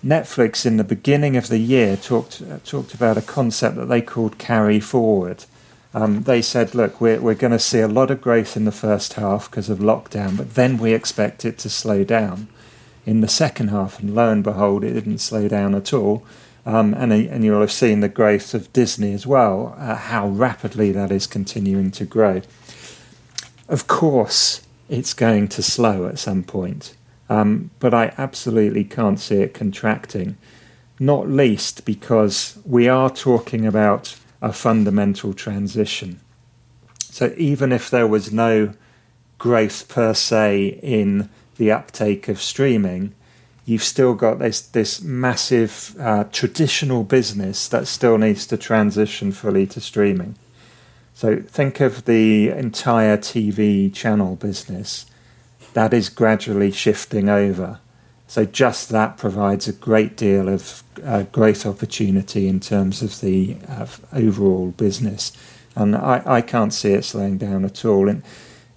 Netflix 0.05 0.65
in 0.65 0.77
the 0.77 0.85
beginning 0.85 1.37
of 1.37 1.49
the 1.49 1.59
year 1.59 1.97
talked 1.97 2.43
uh, 2.43 2.59
talked 2.65 2.95
about 2.95 3.19
a 3.19 3.23
concept 3.23 3.77
that 3.77 3.87
they 3.87 4.01
called 4.01 4.39
carry 4.39 4.81
forward. 4.81 5.45
Um, 5.95 6.25
they 6.25 6.43
said, 6.43 6.75
look, 6.75 7.01
we're, 7.01 7.21
we're 7.21 7.35
going 7.35 7.53
to 7.53 7.59
see 7.59 7.81
a 7.81 7.89
lot 7.89 8.11
of 8.11 8.21
growth 8.21 8.55
in 8.55 8.67
the 8.67 8.73
first 8.73 9.15
half 9.15 9.51
because 9.51 9.71
of 9.71 9.79
lockdown, 9.79 10.37
but 10.37 10.55
then 10.55 10.77
we 10.77 10.93
expect 10.93 11.47
it 11.47 11.57
to 11.59 11.71
slow 11.71 12.05
down 12.05 12.49
in 13.07 13.23
the 13.23 13.29
second 13.29 13.69
half. 13.69 13.99
And 13.99 14.15
lo 14.15 14.31
and 14.31 14.45
behold, 14.45 14.85
it 14.85 14.93
didn't 14.93 15.19
slow 15.19 15.49
down 15.49 15.75
at 15.75 15.95
all. 15.95 16.23
Um, 16.67 16.93
and, 16.95 17.13
and 17.13 17.45
you'll 17.45 17.61
have 17.61 17.73
seen 17.73 18.01
the 18.01 18.11
growth 18.11 18.53
of 18.53 18.71
Disney 18.75 19.15
as 19.15 19.27
well, 19.27 19.75
uh, 19.79 19.95
how 19.95 20.29
rapidly 20.29 20.93
that 20.93 21.11
is 21.11 21.27
continuing 21.27 21.93
to 21.93 22.05
grow. 22.05 22.43
Of 23.69 23.87
course, 23.87 24.61
it's 24.89 25.15
going 25.15 25.49
to 25.49 25.63
slow 25.63 26.07
at 26.07 26.19
some 26.19 26.43
point, 26.43 26.95
um, 27.29 27.71
but 27.79 27.93
I 27.93 28.13
absolutely 28.19 28.85
can't 28.85 29.19
see 29.19 29.37
it 29.37 29.55
contracting, 29.55 30.37
not 30.99 31.29
least 31.29 31.85
because 31.85 32.59
we 32.65 32.89
are 32.89 33.11
talking 33.11 33.67
about 33.67 34.17
a 34.41 34.53
fundamental 34.53 35.33
transition. 35.35 36.21
So 36.99 37.35
even 37.37 37.73
if 37.73 37.91
there 37.91 38.07
was 38.07 38.33
no 38.33 38.73
growth 39.39 39.89
per 39.89 40.15
se 40.15 40.79
in 40.83 41.29
the 41.57 41.73
uptake 41.73 42.29
of 42.29 42.41
streaming, 42.41 43.15
you've 43.65 43.83
still 43.83 44.15
got 44.15 44.39
this 44.39 44.61
this 44.61 45.03
massive 45.03 45.97
uh, 45.99 46.25
traditional 46.25 47.05
business 47.05 47.69
that 47.69 47.89
still 47.89 48.19
needs 48.19 48.47
to 48.47 48.57
transition 48.57 49.33
fully 49.33 49.67
to 49.67 49.81
streaming. 49.81 50.37
So 51.15 51.37
think 51.41 51.81
of 51.81 52.05
the 52.05 52.51
entire 52.51 53.17
TV 53.17 53.93
channel 53.93 54.37
business 54.37 55.07
that 55.77 55.93
is 55.93 56.09
gradually 56.09 56.73
shifting 56.73 57.29
over. 57.29 57.79
So 58.27 58.47
just 58.47 58.89
that 58.89 59.19
provides 59.19 59.69
a 59.69 59.75
great 59.75 60.17
deal 60.17 60.49
of 60.49 60.83
uh, 61.05 61.25
growth 61.25 61.67
opportunity 61.67 62.49
in 62.49 62.61
terms 62.61 63.03
of 63.03 63.21
the 63.21 63.59
uh, 63.69 63.87
overall 64.11 64.69
business, 64.69 65.33
and 65.75 65.95
I, 65.95 66.23
I 66.25 66.41
can't 66.41 66.73
see 66.73 66.93
it 66.93 67.05
slowing 67.05 67.37
down 67.37 67.67
at 67.67 67.85
all. 67.85 68.09
In 68.09 68.23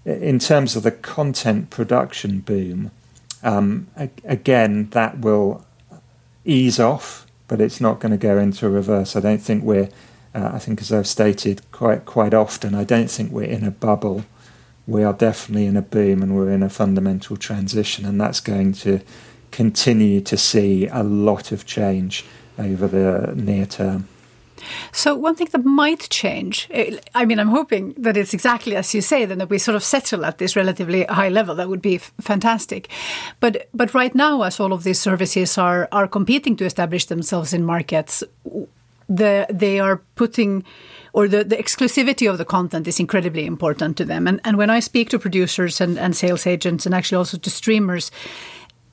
in 0.04 0.40
terms 0.40 0.76
of 0.76 0.84
the 0.84 0.92
content 0.92 1.70
production 1.70 2.42
boom, 2.42 2.92
um, 3.44 3.88
again, 4.26 4.90
that 4.90 5.20
will 5.20 5.66
ease 6.44 6.82
off, 6.82 7.26
but 7.48 7.62
it's 7.62 7.80
not 7.80 8.02
going 8.02 8.12
to 8.12 8.18
go 8.18 8.38
into 8.38 8.70
reverse. 8.70 9.16
I 9.16 9.22
don't 9.22 9.42
think 9.42 9.64
we're. 9.64 9.90
Uh, 10.36 10.52
I 10.54 10.60
think, 10.60 10.82
as 10.82 10.92
I've 10.92 11.08
stated 11.08 11.62
quite 11.72 12.04
quite 12.04 12.34
often, 12.34 12.76
I 12.76 12.84
don't 12.84 13.10
think 13.10 13.32
we're 13.32 13.44
in 13.58 13.64
a 13.64 13.72
bubble. 13.72 14.26
We 14.90 15.04
are 15.04 15.14
definitely 15.14 15.68
in 15.68 15.78
a 15.78 15.84
boom, 15.84 16.24
and 16.24 16.36
we're 16.36 16.50
in 16.50 16.64
a 16.64 16.70
fundamental 16.70 17.38
transition, 17.38 18.06
and 18.06 18.20
that's 18.20 18.40
going 18.40 18.74
to 18.74 19.00
continue 19.52 20.20
to 20.22 20.36
see 20.36 20.88
a 20.88 21.04
lot 21.04 21.52
of 21.52 21.66
change 21.66 22.26
over 22.58 22.88
the 22.88 23.34
near 23.36 23.68
term. 23.68 24.08
So 24.92 25.16
one 25.16 25.36
thing 25.36 25.48
that 25.52 25.64
might 25.64 26.10
change, 26.10 26.68
eh, 26.72 26.98
I 27.16 27.26
mean, 27.26 27.40
I'm 27.40 27.50
hoping 27.50 27.94
that 27.98 28.18
it's 28.18 28.34
exactly 28.34 28.76
as 28.76 28.94
you 28.94 29.02
say, 29.02 29.26
then 29.26 29.38
that 29.38 29.50
we 29.50 29.58
sort 29.58 29.76
of 29.76 29.84
settle 29.84 30.26
at 30.26 30.38
this 30.38 30.56
relatively 30.56 31.06
high 31.06 31.30
level. 31.30 31.56
That 31.56 31.70
would 31.70 31.82
be 31.82 31.96
f- 31.96 32.12
fantastic. 32.20 32.90
But 33.40 33.70
but 33.74 33.94
right 33.94 34.16
now, 34.16 34.42
as 34.42 34.60
all 34.60 34.74
of 34.74 34.84
these 34.84 35.00
services 35.00 35.58
are 35.58 35.88
are 35.92 36.08
competing 36.08 36.58
to 36.58 36.66
establish 36.66 37.06
themselves 37.06 37.54
in 37.54 37.64
markets, 37.64 38.24
the 39.08 39.46
they 39.50 39.80
are 39.80 40.02
putting 40.16 40.64
or 41.14 41.28
the, 41.28 41.44
the 41.44 41.58
exclusivity 41.58 42.30
of 42.30 42.38
the 42.38 42.46
content 42.46 42.88
is 42.88 43.00
incredibly 43.00 43.46
important 43.46 43.98
to 43.98 44.06
them. 44.06 44.28
And 44.28 44.40
and 44.44 44.58
when 44.58 44.70
I 44.70 44.80
speak 44.82 45.10
to 45.10 45.20
producers 45.20 45.82
and, 45.82 45.98
and 45.98 46.16
sales 46.16 46.48
agents 46.48 46.86
and 46.86 46.96
actually 46.96 47.18
also 47.18 47.38
to 47.38 47.50
streamers, 47.50 48.12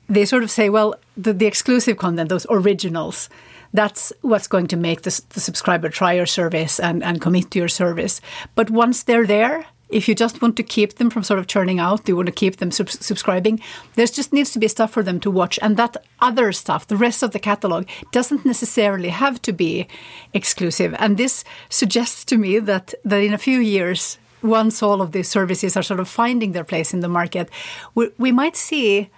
they 0.09 0.25
sort 0.25 0.43
of 0.43 0.51
say, 0.51 0.69
well, 0.69 0.95
the, 1.15 1.33
the 1.33 1.45
exclusive 1.45 1.97
content, 1.97 2.29
those 2.29 2.47
originals 2.49 3.29
that's 3.73 4.13
what's 4.21 4.47
going 4.47 4.67
to 4.67 4.77
make 4.77 5.01
the, 5.01 5.21
the 5.29 5.39
subscriber 5.39 5.89
try 5.89 6.13
your 6.13 6.25
service 6.25 6.79
and, 6.79 7.03
and 7.03 7.21
commit 7.21 7.51
to 7.51 7.59
your 7.59 7.67
service. 7.67 8.21
But 8.55 8.69
once 8.69 9.03
they're 9.03 9.27
there, 9.27 9.65
if 9.89 10.07
you 10.07 10.15
just 10.15 10.41
want 10.41 10.55
to 10.57 10.63
keep 10.63 10.95
them 10.95 11.09
from 11.09 11.23
sort 11.23 11.39
of 11.39 11.47
churning 11.47 11.79
out, 11.79 12.07
you 12.07 12.15
want 12.15 12.27
to 12.27 12.31
keep 12.31 12.57
them 12.57 12.71
sub- 12.71 12.89
subscribing, 12.89 13.59
there 13.95 14.05
just 14.05 14.33
needs 14.33 14.51
to 14.51 14.59
be 14.59 14.67
stuff 14.67 14.91
for 14.91 15.03
them 15.03 15.19
to 15.21 15.31
watch. 15.31 15.57
And 15.61 15.77
that 15.77 15.97
other 16.19 16.51
stuff, 16.51 16.87
the 16.87 16.97
rest 16.97 17.23
of 17.23 17.31
the 17.31 17.39
catalog, 17.39 17.87
doesn't 18.11 18.45
necessarily 18.45 19.09
have 19.09 19.41
to 19.43 19.53
be 19.53 19.87
exclusive. 20.33 20.95
And 20.99 21.17
this 21.17 21.43
suggests 21.69 22.25
to 22.25 22.37
me 22.37 22.59
that, 22.59 22.93
that 23.05 23.23
in 23.23 23.33
a 23.33 23.37
few 23.37 23.59
years, 23.59 24.17
once 24.43 24.83
all 24.83 25.01
of 25.01 25.11
these 25.13 25.27
services 25.27 25.75
are 25.75 25.83
sort 25.83 25.99
of 25.99 26.07
finding 26.07 26.51
their 26.51 26.63
place 26.63 26.93
in 26.93 26.99
the 26.99 27.07
market, 27.07 27.49
we, 27.95 28.09
we 28.17 28.31
might 28.31 28.55
see 28.55 29.09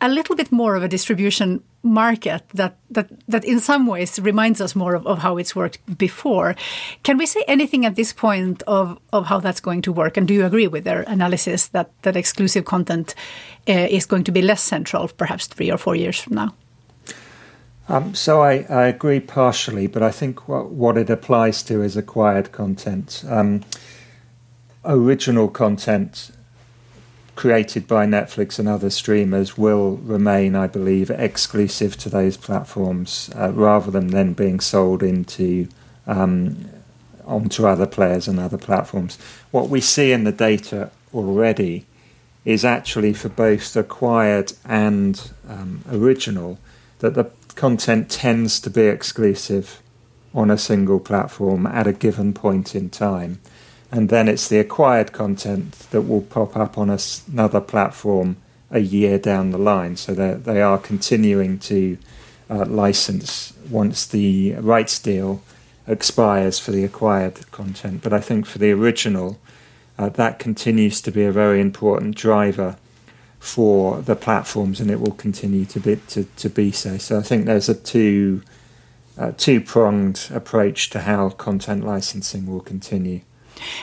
a 0.00 0.08
little 0.08 0.36
bit 0.36 0.52
more 0.52 0.76
of 0.76 0.82
a 0.82 0.88
distribution 0.88 1.62
market 1.82 2.42
that 2.54 2.76
that 2.90 3.08
that 3.28 3.44
in 3.44 3.60
some 3.60 3.86
ways 3.86 4.18
reminds 4.18 4.60
us 4.60 4.74
more 4.74 4.94
of, 4.94 5.06
of, 5.06 5.18
how 5.18 5.36
it's 5.38 5.54
worked 5.56 5.78
before. 5.98 6.54
Can 7.02 7.18
we 7.18 7.26
say 7.26 7.44
anything 7.46 7.86
at 7.86 7.96
this 7.96 8.12
point 8.12 8.62
of 8.66 8.98
of 9.12 9.26
how 9.26 9.40
that's 9.40 9.60
going 9.60 9.82
to 9.82 9.92
work? 9.92 10.16
And 10.16 10.28
do 10.28 10.34
you 10.34 10.44
agree 10.44 10.68
with 10.68 10.84
their 10.84 11.02
analysis 11.02 11.68
that 11.68 11.90
that 12.02 12.16
exclusive 12.16 12.64
content 12.64 13.14
uh, 13.68 13.72
is 13.90 14.06
going 14.06 14.24
to 14.24 14.32
be 14.32 14.42
less 14.42 14.62
central, 14.62 15.08
perhaps 15.08 15.46
three 15.46 15.70
or 15.70 15.78
four 15.78 15.96
years 15.96 16.20
from 16.20 16.34
now? 16.34 16.54
Um, 17.90 18.14
so 18.14 18.42
I, 18.42 18.66
I, 18.68 18.86
agree 18.88 19.18
partially, 19.18 19.86
but 19.86 20.02
I 20.02 20.10
think 20.10 20.46
what, 20.46 20.68
what 20.68 20.98
it 20.98 21.08
applies 21.08 21.62
to 21.62 21.82
is 21.82 21.96
acquired 21.96 22.52
content. 22.52 23.24
Um, 23.26 23.62
original 24.84 25.48
content 25.48 26.30
created 27.38 27.86
by 27.86 28.04
Netflix 28.04 28.58
and 28.58 28.68
other 28.68 28.90
streamers 28.90 29.56
will 29.56 29.98
remain, 29.98 30.56
I 30.56 30.66
believe, 30.66 31.08
exclusive 31.08 31.96
to 31.98 32.08
those 32.08 32.36
platforms 32.36 33.30
uh, 33.36 33.52
rather 33.52 33.92
than 33.92 34.08
then 34.08 34.32
being 34.32 34.58
sold 34.58 35.04
into 35.04 35.68
um, 36.08 36.68
onto 37.24 37.64
other 37.64 37.86
players 37.86 38.26
and 38.26 38.40
other 38.40 38.58
platforms. 38.58 39.18
What 39.52 39.68
we 39.68 39.80
see 39.80 40.10
in 40.10 40.24
the 40.24 40.32
data 40.32 40.90
already 41.14 41.86
is 42.44 42.64
actually 42.64 43.12
for 43.12 43.28
both 43.28 43.76
acquired 43.76 44.54
and 44.64 45.30
um, 45.48 45.84
original 45.92 46.58
that 46.98 47.14
the 47.14 47.30
content 47.54 48.10
tends 48.10 48.58
to 48.58 48.68
be 48.68 48.86
exclusive 48.86 49.80
on 50.34 50.50
a 50.50 50.58
single 50.58 50.98
platform 50.98 51.68
at 51.68 51.86
a 51.86 51.92
given 51.92 52.32
point 52.32 52.74
in 52.74 52.90
time 52.90 53.38
and 53.90 54.08
then 54.08 54.28
it's 54.28 54.48
the 54.48 54.58
acquired 54.58 55.12
content 55.12 55.72
that 55.90 56.02
will 56.02 56.22
pop 56.22 56.56
up 56.56 56.76
on 56.76 56.90
another 56.90 57.60
platform 57.60 58.36
a 58.70 58.80
year 58.80 59.18
down 59.18 59.50
the 59.50 59.58
line. 59.58 59.96
So 59.96 60.14
they 60.14 60.60
are 60.60 60.78
continuing 60.78 61.58
to 61.60 61.96
uh, 62.50 62.66
license 62.66 63.54
once 63.70 64.06
the 64.06 64.54
rights 64.54 64.98
deal 64.98 65.42
expires 65.86 66.58
for 66.58 66.70
the 66.70 66.84
acquired 66.84 67.50
content. 67.50 68.02
But 68.02 68.12
I 68.12 68.20
think 68.20 68.44
for 68.44 68.58
the 68.58 68.72
original, 68.72 69.38
uh, 69.98 70.10
that 70.10 70.38
continues 70.38 71.00
to 71.02 71.10
be 71.10 71.24
a 71.24 71.32
very 71.32 71.60
important 71.60 72.14
driver 72.14 72.76
for 73.38 74.02
the 74.02 74.16
platforms, 74.16 74.80
and 74.80 74.90
it 74.90 75.00
will 75.00 75.12
continue 75.12 75.64
to 75.64 75.80
be 75.80 75.96
to, 76.08 76.24
to 76.24 76.50
be 76.50 76.70
so. 76.72 76.98
So 76.98 77.18
I 77.18 77.22
think 77.22 77.46
there's 77.46 77.68
a 77.68 77.74
two 77.74 78.42
uh, 79.16 79.32
two 79.36 79.60
pronged 79.60 80.28
approach 80.32 80.90
to 80.90 81.00
how 81.00 81.30
content 81.30 81.84
licensing 81.84 82.46
will 82.46 82.60
continue. 82.60 83.20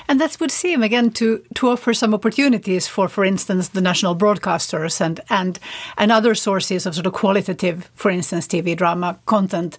And 0.08 0.20
that 0.20 0.40
would 0.40 0.52
seem 0.52 0.84
again 0.84 1.12
to, 1.12 1.44
to 1.56 1.70
offer 1.70 1.94
some 1.94 2.14
opportunities 2.14 2.88
for, 2.88 3.08
for 3.08 3.26
instance, 3.26 3.70
the 3.70 3.82
national 3.82 4.16
broadcasters 4.16 5.02
and, 5.02 5.20
and 5.30 5.60
and 5.98 6.12
other 6.12 6.36
sources 6.36 6.86
of 6.86 6.96
sort 6.96 7.08
of 7.08 7.14
qualitative, 7.14 7.90
for 7.94 8.12
instance, 8.12 8.48
TV 8.48 8.76
drama 8.76 9.20
content 9.26 9.78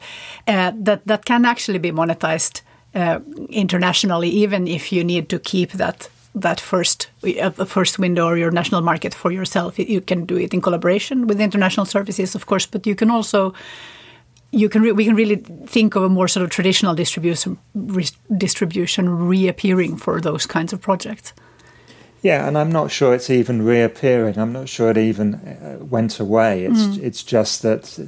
uh, 0.48 0.72
that 0.74 1.06
that 1.06 1.24
can 1.24 1.44
actually 1.44 1.78
be 1.78 1.92
monetized 1.92 2.62
uh, 2.94 3.20
internationally, 3.50 4.28
even 4.28 4.66
if 4.66 4.92
you 4.92 5.04
need 5.04 5.28
to 5.28 5.38
keep 5.38 5.72
that 5.72 6.08
that 6.34 6.60
first 6.60 7.08
uh, 7.40 7.50
first 7.64 7.98
window 7.98 8.26
or 8.26 8.36
your 8.36 8.50
national 8.50 8.82
market 8.82 9.14
for 9.14 9.32
yourself. 9.32 9.78
You 9.78 10.00
can 10.00 10.26
do 10.26 10.36
it 10.36 10.54
in 10.54 10.60
collaboration 10.60 11.26
with 11.26 11.40
international 11.40 11.86
services, 11.86 12.34
of 12.34 12.46
course, 12.46 12.66
but 12.66 12.86
you 12.86 12.94
can 12.94 13.10
also 13.10 13.54
you 14.56 14.68
can 14.68 14.82
re- 14.82 14.92
we 14.92 15.04
can 15.04 15.14
really 15.14 15.36
think 15.66 15.96
of 15.96 16.02
a 16.02 16.08
more 16.08 16.28
sort 16.28 16.44
of 16.44 16.50
traditional 16.50 16.94
distribution 16.94 17.58
re- 17.74 18.16
distribution 18.36 19.28
reappearing 19.28 19.96
for 19.96 20.20
those 20.20 20.46
kinds 20.46 20.72
of 20.72 20.80
projects. 20.80 21.32
Yeah, 22.22 22.48
and 22.48 22.56
I'm 22.56 22.72
not 22.72 22.90
sure 22.90 23.14
it's 23.14 23.30
even 23.30 23.62
reappearing. 23.62 24.38
I'm 24.38 24.52
not 24.52 24.68
sure 24.68 24.90
it 24.90 24.98
even 24.98 25.34
uh, 25.34 25.84
went 25.84 26.18
away. 26.18 26.64
It's 26.64 26.82
mm. 26.82 27.02
it's 27.02 27.22
just 27.22 27.62
that 27.62 27.98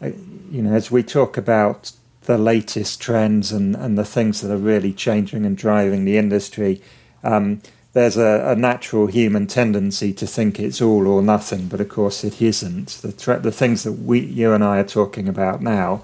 uh, 0.00 0.10
you 0.50 0.62
know 0.62 0.72
as 0.72 0.90
we 0.90 1.02
talk 1.02 1.36
about 1.36 1.92
the 2.26 2.38
latest 2.38 3.02
trends 3.02 3.52
and, 3.52 3.76
and 3.76 3.98
the 3.98 4.04
things 4.04 4.40
that 4.40 4.50
are 4.50 4.56
really 4.56 4.92
changing 4.92 5.44
and 5.44 5.56
driving 5.56 6.04
the 6.04 6.16
industry. 6.16 6.80
Um, 7.22 7.60
there's 7.94 8.16
a, 8.16 8.50
a, 8.50 8.56
natural 8.56 9.06
human 9.06 9.46
tendency 9.46 10.12
to 10.12 10.26
think 10.26 10.58
it's 10.58 10.82
all 10.82 11.06
or 11.06 11.22
nothing, 11.22 11.68
but 11.68 11.80
of 11.80 11.88
course 11.88 12.24
it 12.24 12.42
isn't. 12.42 12.88
The, 12.88 13.38
the 13.40 13.52
things 13.52 13.84
that 13.84 13.92
we, 13.92 14.18
you 14.18 14.52
and 14.52 14.64
I 14.64 14.78
are 14.78 14.84
talking 14.84 15.28
about 15.28 15.62
now 15.62 16.02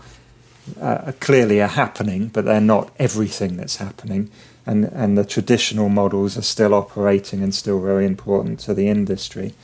uh, 0.80 1.10
clearly 1.18 1.60
are 1.60 1.68
happening, 1.68 2.28
but 2.28 2.44
they're 2.44 2.60
not 2.60 2.92
everything 3.00 3.56
that's 3.56 3.76
happening. 3.76 4.30
And, 4.66 4.84
and 4.84 5.18
the 5.18 5.24
traditional 5.24 5.88
models 5.88 6.38
are 6.38 6.42
still 6.42 6.74
operating 6.74 7.42
and 7.42 7.52
still 7.52 7.80
very 7.80 8.06
important 8.06 8.60
to 8.60 8.74
the 8.74 8.88
industry. 8.88 9.54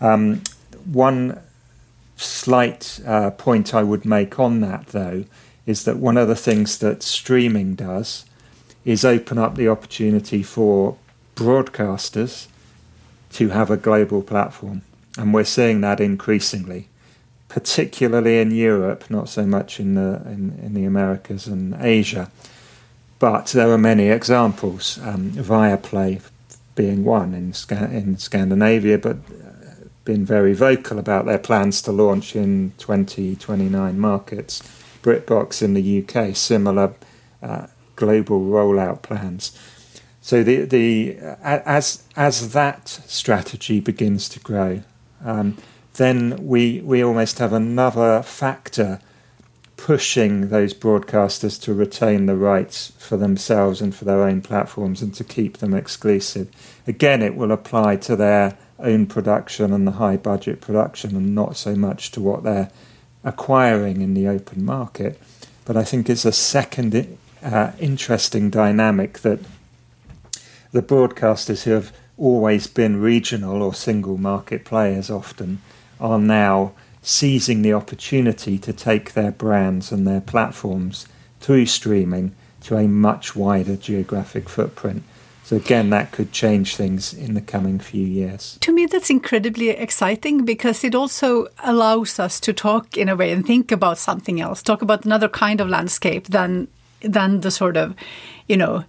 Um, 0.00 0.42
one 0.84 1.40
slight 2.16 3.00
uh, 3.04 3.32
point 3.32 3.74
I 3.74 3.82
would 3.82 4.04
make 4.04 4.38
on 4.38 4.60
that, 4.60 4.88
though, 4.88 5.24
is 5.66 5.84
that 5.84 5.96
one 5.96 6.16
of 6.16 6.28
the 6.28 6.36
things 6.36 6.78
that 6.78 7.02
streaming 7.02 7.74
does 7.74 8.26
is 8.84 9.04
open 9.04 9.38
up 9.38 9.56
the 9.56 9.68
opportunity 9.68 10.44
for 10.44 10.96
broadcasters 11.34 12.46
to 13.32 13.48
have 13.50 13.70
a 13.70 13.76
global 13.76 14.22
platform. 14.22 14.82
And 15.18 15.32
we're 15.32 15.44
seeing 15.44 15.80
that 15.82 16.00
increasingly, 16.00 16.88
particularly 17.48 18.38
in 18.40 18.50
Europe, 18.50 19.10
not 19.10 19.28
so 19.28 19.46
much 19.46 19.78
in 19.78 19.94
the, 19.94 20.22
in, 20.26 20.58
in 20.62 20.74
the 20.74 20.84
Americas 20.84 21.46
and 21.46 21.74
Asia. 21.78 22.30
But 23.18 23.46
there 23.48 23.70
are 23.70 23.78
many 23.78 24.08
examples, 24.08 24.98
um, 25.02 25.30
Viaplay 25.32 26.20
being 26.74 27.04
one 27.04 27.34
in, 27.34 27.52
Sc- 27.52 27.72
in 27.72 28.18
Scandinavia, 28.18 28.98
but 28.98 29.16
uh, 29.16 29.86
been 30.04 30.24
very 30.24 30.52
vocal 30.52 30.98
about 30.98 31.24
their 31.24 31.38
plans 31.38 31.80
to 31.82 31.92
launch 31.92 32.34
in 32.34 32.72
20, 32.78 33.36
29 33.36 33.98
markets. 33.98 34.62
BritBox 35.02 35.62
in 35.62 35.74
the 35.74 36.02
UK, 36.02 36.34
similar 36.34 36.94
uh, 37.42 37.66
global 37.96 38.40
rollout 38.40 39.02
plans. 39.02 39.56
So 40.24 40.42
the 40.42 40.64
the 40.64 41.18
as 41.42 42.02
as 42.16 42.54
that 42.54 42.88
strategy 42.88 43.78
begins 43.78 44.26
to 44.30 44.40
grow, 44.40 44.82
um, 45.22 45.58
then 45.96 46.46
we 46.46 46.80
we 46.80 47.04
almost 47.04 47.40
have 47.40 47.52
another 47.52 48.22
factor 48.22 49.00
pushing 49.76 50.48
those 50.48 50.72
broadcasters 50.72 51.60
to 51.64 51.74
retain 51.74 52.24
the 52.24 52.36
rights 52.36 52.94
for 52.96 53.18
themselves 53.18 53.82
and 53.82 53.94
for 53.94 54.06
their 54.06 54.22
own 54.22 54.40
platforms 54.40 55.02
and 55.02 55.12
to 55.16 55.24
keep 55.24 55.58
them 55.58 55.74
exclusive. 55.74 56.48
Again, 56.86 57.20
it 57.20 57.36
will 57.36 57.52
apply 57.52 57.96
to 57.96 58.16
their 58.16 58.56
own 58.78 59.04
production 59.04 59.74
and 59.74 59.86
the 59.86 59.98
high 60.00 60.16
budget 60.16 60.62
production, 60.62 61.16
and 61.16 61.34
not 61.34 61.58
so 61.58 61.74
much 61.74 62.10
to 62.12 62.22
what 62.22 62.44
they're 62.44 62.70
acquiring 63.24 64.00
in 64.00 64.14
the 64.14 64.26
open 64.26 64.64
market. 64.64 65.20
But 65.66 65.76
I 65.76 65.84
think 65.84 66.08
it's 66.08 66.24
a 66.24 66.32
second 66.32 67.18
uh, 67.42 67.72
interesting 67.78 68.48
dynamic 68.48 69.18
that 69.18 69.40
the 70.74 70.82
broadcasters 70.82 71.62
who 71.62 71.70
have 71.70 71.92
always 72.18 72.66
been 72.66 73.00
regional 73.00 73.62
or 73.62 73.72
single 73.72 74.18
market 74.18 74.64
players 74.64 75.08
often 75.08 75.62
are 76.00 76.18
now 76.18 76.72
seizing 77.00 77.62
the 77.62 77.72
opportunity 77.72 78.58
to 78.58 78.72
take 78.72 79.12
their 79.12 79.30
brands 79.30 79.92
and 79.92 80.04
their 80.04 80.20
platforms 80.20 81.06
through 81.38 81.64
streaming 81.64 82.34
to 82.60 82.76
a 82.76 82.88
much 82.88 83.36
wider 83.36 83.76
geographic 83.76 84.48
footprint. 84.48 85.04
So 85.44 85.56
again, 85.56 85.90
that 85.90 86.10
could 86.10 86.32
change 86.32 86.74
things 86.74 87.14
in 87.14 87.34
the 87.34 87.40
coming 87.40 87.78
few 87.78 88.04
years. 88.04 88.58
To 88.62 88.72
me, 88.72 88.86
that's 88.86 89.10
incredibly 89.10 89.68
exciting 89.68 90.44
because 90.44 90.82
it 90.82 90.96
also 90.96 91.46
allows 91.62 92.18
us 92.18 92.40
to 92.40 92.52
talk 92.52 92.96
in 92.96 93.08
a 93.08 93.14
way 93.14 93.30
and 93.30 93.46
think 93.46 93.70
about 93.70 93.98
something 93.98 94.40
else, 94.40 94.60
talk 94.60 94.82
about 94.82 95.04
another 95.04 95.28
kind 95.28 95.60
of 95.60 95.68
landscape 95.68 96.26
than 96.28 96.66
than 97.02 97.42
the 97.42 97.50
sort 97.50 97.76
of, 97.76 97.94
you 98.48 98.56
know, 98.56 98.82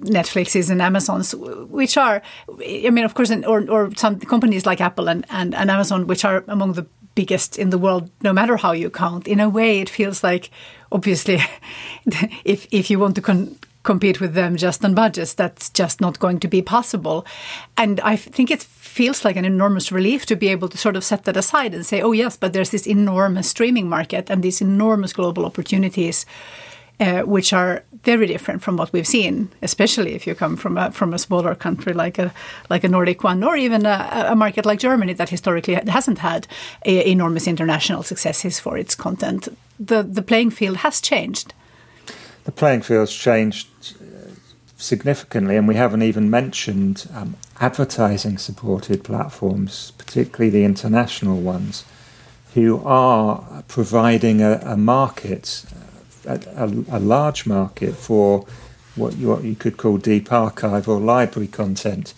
Netflixes 0.00 0.70
and 0.70 0.82
Amazons, 0.82 1.34
which 1.34 1.96
are, 1.96 2.22
I 2.48 2.90
mean, 2.90 3.04
of 3.04 3.14
course, 3.14 3.30
or, 3.30 3.68
or 3.70 3.94
some 3.96 4.20
companies 4.20 4.66
like 4.66 4.80
Apple 4.80 5.08
and, 5.08 5.24
and, 5.30 5.54
and 5.54 5.70
Amazon, 5.70 6.06
which 6.06 6.24
are 6.24 6.44
among 6.48 6.74
the 6.74 6.86
biggest 7.14 7.58
in 7.58 7.70
the 7.70 7.78
world, 7.78 8.10
no 8.22 8.32
matter 8.32 8.56
how 8.56 8.72
you 8.72 8.90
count. 8.90 9.26
In 9.26 9.40
a 9.40 9.48
way, 9.48 9.80
it 9.80 9.88
feels 9.88 10.22
like, 10.22 10.50
obviously, 10.92 11.40
if 12.44 12.68
if 12.70 12.90
you 12.90 12.98
want 12.98 13.14
to 13.16 13.22
con- 13.22 13.56
compete 13.82 14.20
with 14.20 14.34
them 14.34 14.56
just 14.56 14.84
on 14.84 14.94
budgets, 14.94 15.32
that's 15.34 15.70
just 15.70 16.00
not 16.00 16.18
going 16.18 16.40
to 16.40 16.48
be 16.48 16.60
possible. 16.60 17.24
And 17.76 18.00
I 18.00 18.16
think 18.16 18.50
it 18.50 18.62
feels 18.62 19.24
like 19.24 19.36
an 19.36 19.44
enormous 19.44 19.90
relief 19.90 20.26
to 20.26 20.36
be 20.36 20.48
able 20.48 20.68
to 20.68 20.78
sort 20.78 20.96
of 20.96 21.04
set 21.04 21.24
that 21.24 21.36
aside 21.36 21.72
and 21.74 21.86
say, 21.86 22.02
oh 22.02 22.12
yes, 22.12 22.36
but 22.36 22.52
there's 22.52 22.70
this 22.70 22.86
enormous 22.86 23.48
streaming 23.48 23.88
market 23.88 24.30
and 24.30 24.42
these 24.42 24.60
enormous 24.60 25.12
global 25.12 25.46
opportunities 25.46 26.26
uh, 26.98 27.22
which 27.22 27.52
are 27.52 27.82
very 28.04 28.26
different 28.26 28.62
from 28.62 28.76
what 28.76 28.92
we've 28.92 29.06
seen, 29.06 29.48
especially 29.62 30.14
if 30.14 30.26
you 30.26 30.34
come 30.34 30.56
from 30.56 30.78
a, 30.78 30.90
from 30.90 31.12
a 31.12 31.18
smaller 31.18 31.54
country 31.54 31.92
like 31.92 32.18
a 32.18 32.32
like 32.70 32.84
a 32.84 32.88
Nordic 32.88 33.22
one, 33.24 33.44
or 33.44 33.56
even 33.56 33.84
a, 33.84 34.26
a 34.28 34.36
market 34.36 34.64
like 34.64 34.78
Germany 34.78 35.12
that 35.14 35.28
historically 35.28 35.74
hasn't 35.74 36.18
had 36.18 36.46
a, 36.84 37.10
enormous 37.10 37.46
international 37.46 38.02
successes 38.02 38.60
for 38.60 38.78
its 38.78 38.94
content. 38.94 39.48
The 39.78 40.02
the 40.02 40.22
playing 40.22 40.52
field 40.52 40.78
has 40.78 41.00
changed. 41.00 41.52
The 42.44 42.52
playing 42.52 42.82
field's 42.82 43.12
changed 43.12 43.68
uh, 44.00 44.30
significantly, 44.76 45.56
and 45.56 45.68
we 45.68 45.74
haven't 45.74 46.02
even 46.02 46.30
mentioned 46.30 47.08
um, 47.12 47.36
advertising 47.60 48.38
supported 48.38 49.02
platforms, 49.02 49.92
particularly 49.98 50.50
the 50.50 50.64
international 50.64 51.40
ones, 51.40 51.84
who 52.54 52.80
are 52.84 53.64
providing 53.68 54.40
a, 54.40 54.60
a 54.64 54.76
market 54.76 55.64
a, 56.26 56.64
a, 56.90 57.00
large 57.00 57.46
market 57.46 57.94
for 57.94 58.46
what 58.94 59.16
you, 59.16 59.28
what 59.28 59.44
you 59.44 59.54
could 59.54 59.76
call 59.76 59.98
deep 59.98 60.32
archive 60.32 60.88
or 60.88 60.98
library 60.98 61.48
content. 61.48 62.14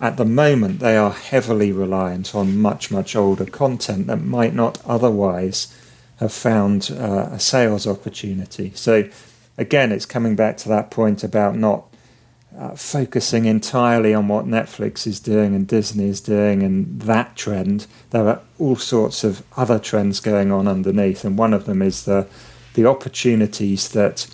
At 0.00 0.16
the 0.16 0.24
moment, 0.24 0.80
they 0.80 0.96
are 0.96 1.12
heavily 1.12 1.72
reliant 1.72 2.34
on 2.34 2.58
much, 2.58 2.90
much 2.90 3.14
older 3.14 3.44
content 3.44 4.06
that 4.06 4.22
might 4.22 4.54
not 4.54 4.80
otherwise 4.86 5.76
have 6.18 6.32
found 6.32 6.90
uh, 6.92 7.28
a 7.32 7.40
sales 7.40 7.86
opportunity. 7.86 8.72
So, 8.74 9.08
again, 9.58 9.92
it's 9.92 10.06
coming 10.06 10.36
back 10.36 10.56
to 10.58 10.68
that 10.68 10.90
point 10.90 11.22
about 11.22 11.56
not 11.56 11.84
uh, 12.56 12.74
focusing 12.74 13.44
entirely 13.44 14.12
on 14.12 14.28
what 14.28 14.44
Netflix 14.44 15.06
is 15.06 15.20
doing 15.20 15.54
and 15.54 15.66
Disney 15.66 16.08
is 16.08 16.20
doing 16.20 16.62
and 16.62 17.00
that 17.02 17.36
trend. 17.36 17.86
There 18.10 18.26
are 18.26 18.40
all 18.58 18.76
sorts 18.76 19.22
of 19.22 19.42
other 19.56 19.78
trends 19.78 20.20
going 20.20 20.50
on 20.50 20.66
underneath, 20.66 21.24
and 21.24 21.38
one 21.38 21.54
of 21.54 21.66
them 21.66 21.80
is 21.80 22.04
the 22.04 22.26
the 22.74 22.86
opportunities 22.86 23.88
that 23.90 24.26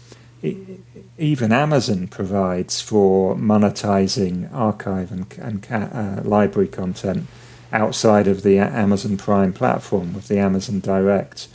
even 1.19 1.53
Amazon 1.53 2.09
provides 2.09 2.81
for 2.81 3.35
monetizing 3.35 4.53
archive 4.53 5.11
and, 5.11 5.27
and 5.39 5.67
uh, 5.71 6.23
library 6.23 6.69
content 6.69 7.27
outside 7.73 8.27
of 8.29 8.43
the 8.43 8.59
Amazon 8.59 9.17
Prime 9.17 9.53
platform 9.53 10.15
with 10.15 10.29
the 10.29 10.39
Amazon 10.39 10.81
Direct 10.81 11.49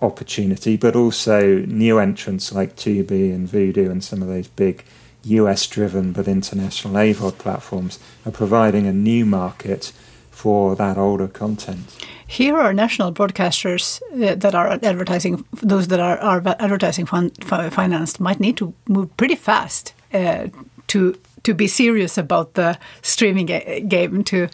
opportunity, 0.00 0.76
but 0.76 0.96
also 0.96 1.58
new 1.66 1.98
entrants 1.98 2.52
like 2.52 2.76
Tubi 2.76 3.34
and 3.34 3.48
Vudu 3.48 3.90
and 3.90 4.02
some 4.02 4.22
of 4.22 4.28
those 4.28 4.48
big 4.48 4.84
US 5.24 5.66
driven 5.66 6.12
but 6.12 6.28
international 6.28 6.94
AVOD 6.94 7.36
platforms 7.38 7.98
are 8.24 8.32
providing 8.32 8.86
a 8.86 8.92
new 8.92 9.26
market 9.26 9.92
for 10.30 10.76
that 10.76 10.96
older 10.96 11.28
content. 11.28 11.80
Here 12.28 12.56
are 12.56 12.72
national 12.72 13.12
broadcasters 13.12 14.02
uh, 14.12 14.34
that 14.34 14.54
are 14.54 14.78
advertising, 14.82 15.44
those 15.62 15.88
that 15.88 16.00
are, 16.00 16.18
are 16.18 16.42
advertising 16.58 17.06
fun, 17.06 17.30
financed 17.70 18.20
might 18.20 18.40
need 18.40 18.56
to 18.56 18.74
move 18.88 19.16
pretty 19.16 19.36
fast 19.36 19.94
uh, 20.12 20.48
to 20.88 21.14
to 21.44 21.54
be 21.54 21.68
serious 21.68 22.18
about 22.18 22.54
the 22.54 22.76
streaming 23.02 23.46
game 23.88 24.24
to 24.24 24.48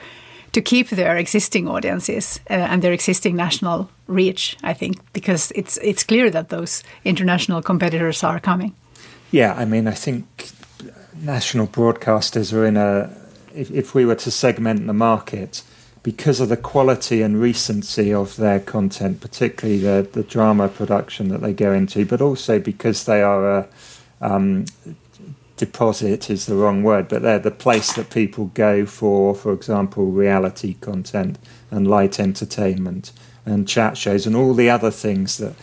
to 0.53 0.61
keep 0.61 0.91
their 0.91 1.17
existing 1.17 1.67
audiences 1.69 2.41
uh, 2.51 2.53
and 2.53 2.83
their 2.83 2.93
existing 2.93 3.37
national 3.37 3.89
reach. 4.07 4.57
I 4.63 4.75
think 4.75 4.97
because 5.13 5.53
it's 5.55 5.79
it's 5.83 6.05
clear 6.05 6.31
that 6.31 6.49
those 6.49 6.83
international 7.05 7.63
competitors 7.63 8.23
are 8.23 8.41
coming. 8.41 8.75
Yeah, 9.31 9.55
I 9.55 9.65
mean, 9.65 9.89
I 9.89 9.95
think 9.95 10.51
national 11.23 11.67
broadcasters 11.67 12.53
are 12.53 12.67
in 12.67 12.77
a. 12.77 13.09
If, 13.55 13.71
if 13.71 13.95
we 13.95 14.05
were 14.05 14.15
to 14.17 14.31
segment 14.31 14.87
the 14.87 14.95
market, 14.95 15.63
because 16.03 16.41
of 16.41 16.49
the 16.49 16.57
quality 16.57 17.23
and 17.23 17.41
recency 17.41 18.13
of 18.13 18.37
their 18.37 18.59
content, 18.59 19.21
particularly 19.21 19.79
the, 19.79 20.09
the 20.13 20.23
drama 20.23 20.69
production 20.69 21.29
that 21.29 21.41
they 21.41 21.53
go 21.53 21.73
into, 21.73 22.05
but 22.05 22.21
also 22.21 22.59
because 22.59 23.05
they 23.05 23.23
are 23.23 23.59
a 23.59 23.69
um, 24.21 24.65
deposit 25.57 26.29
is 26.29 26.47
the 26.47 26.57
wrong 26.57 26.83
word, 26.83 27.07
but 27.07 27.23
they're 27.23 27.39
the 27.39 27.51
place 27.51 27.93
that 27.93 28.11
people 28.11 28.47
go 28.47 28.85
for, 28.85 29.33
for 29.33 29.53
example, 29.53 30.07
reality 30.07 30.75
content 30.75 31.39
and 31.71 31.87
light 31.87 32.19
entertainment 32.19 33.13
and 33.47 33.69
chat 33.69 33.97
shows 33.97 34.27
and 34.27 34.35
all 34.35 34.55
the 34.55 34.71
other 34.71 34.91
things 34.91 35.39
that 35.39 35.55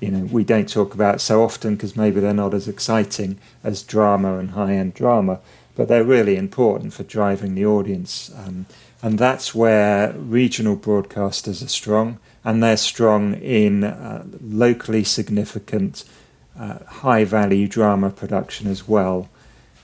you 0.00 0.10
know 0.10 0.24
we 0.26 0.44
don't 0.44 0.68
talk 0.68 0.94
about 0.94 1.20
so 1.20 1.42
often 1.42 1.74
because 1.74 1.96
maybe 1.96 2.20
they're 2.20 2.32
not 2.32 2.54
as 2.54 2.68
exciting 2.68 3.38
as 3.64 3.82
drama 3.82 4.38
and 4.38 4.50
high-end 4.50 4.94
drama, 4.94 5.40
but 5.74 5.88
they're 5.88 6.04
really 6.04 6.36
important 6.36 6.92
for 6.92 7.02
driving 7.04 7.54
the 7.54 7.64
audience. 7.64 8.30
Um, 8.36 8.66
and 9.02 9.18
that's 9.18 9.54
where 9.54 10.12
regional 10.12 10.76
broadcasters 10.76 11.64
are 11.64 11.68
strong, 11.68 12.18
and 12.44 12.62
they're 12.62 12.76
strong 12.76 13.34
in 13.34 13.84
uh, 13.84 14.24
locally 14.40 15.04
significant, 15.04 16.04
uh, 16.58 16.78
high 16.84 17.24
value 17.24 17.68
drama 17.68 18.10
production 18.10 18.66
as 18.66 18.88
well, 18.88 19.28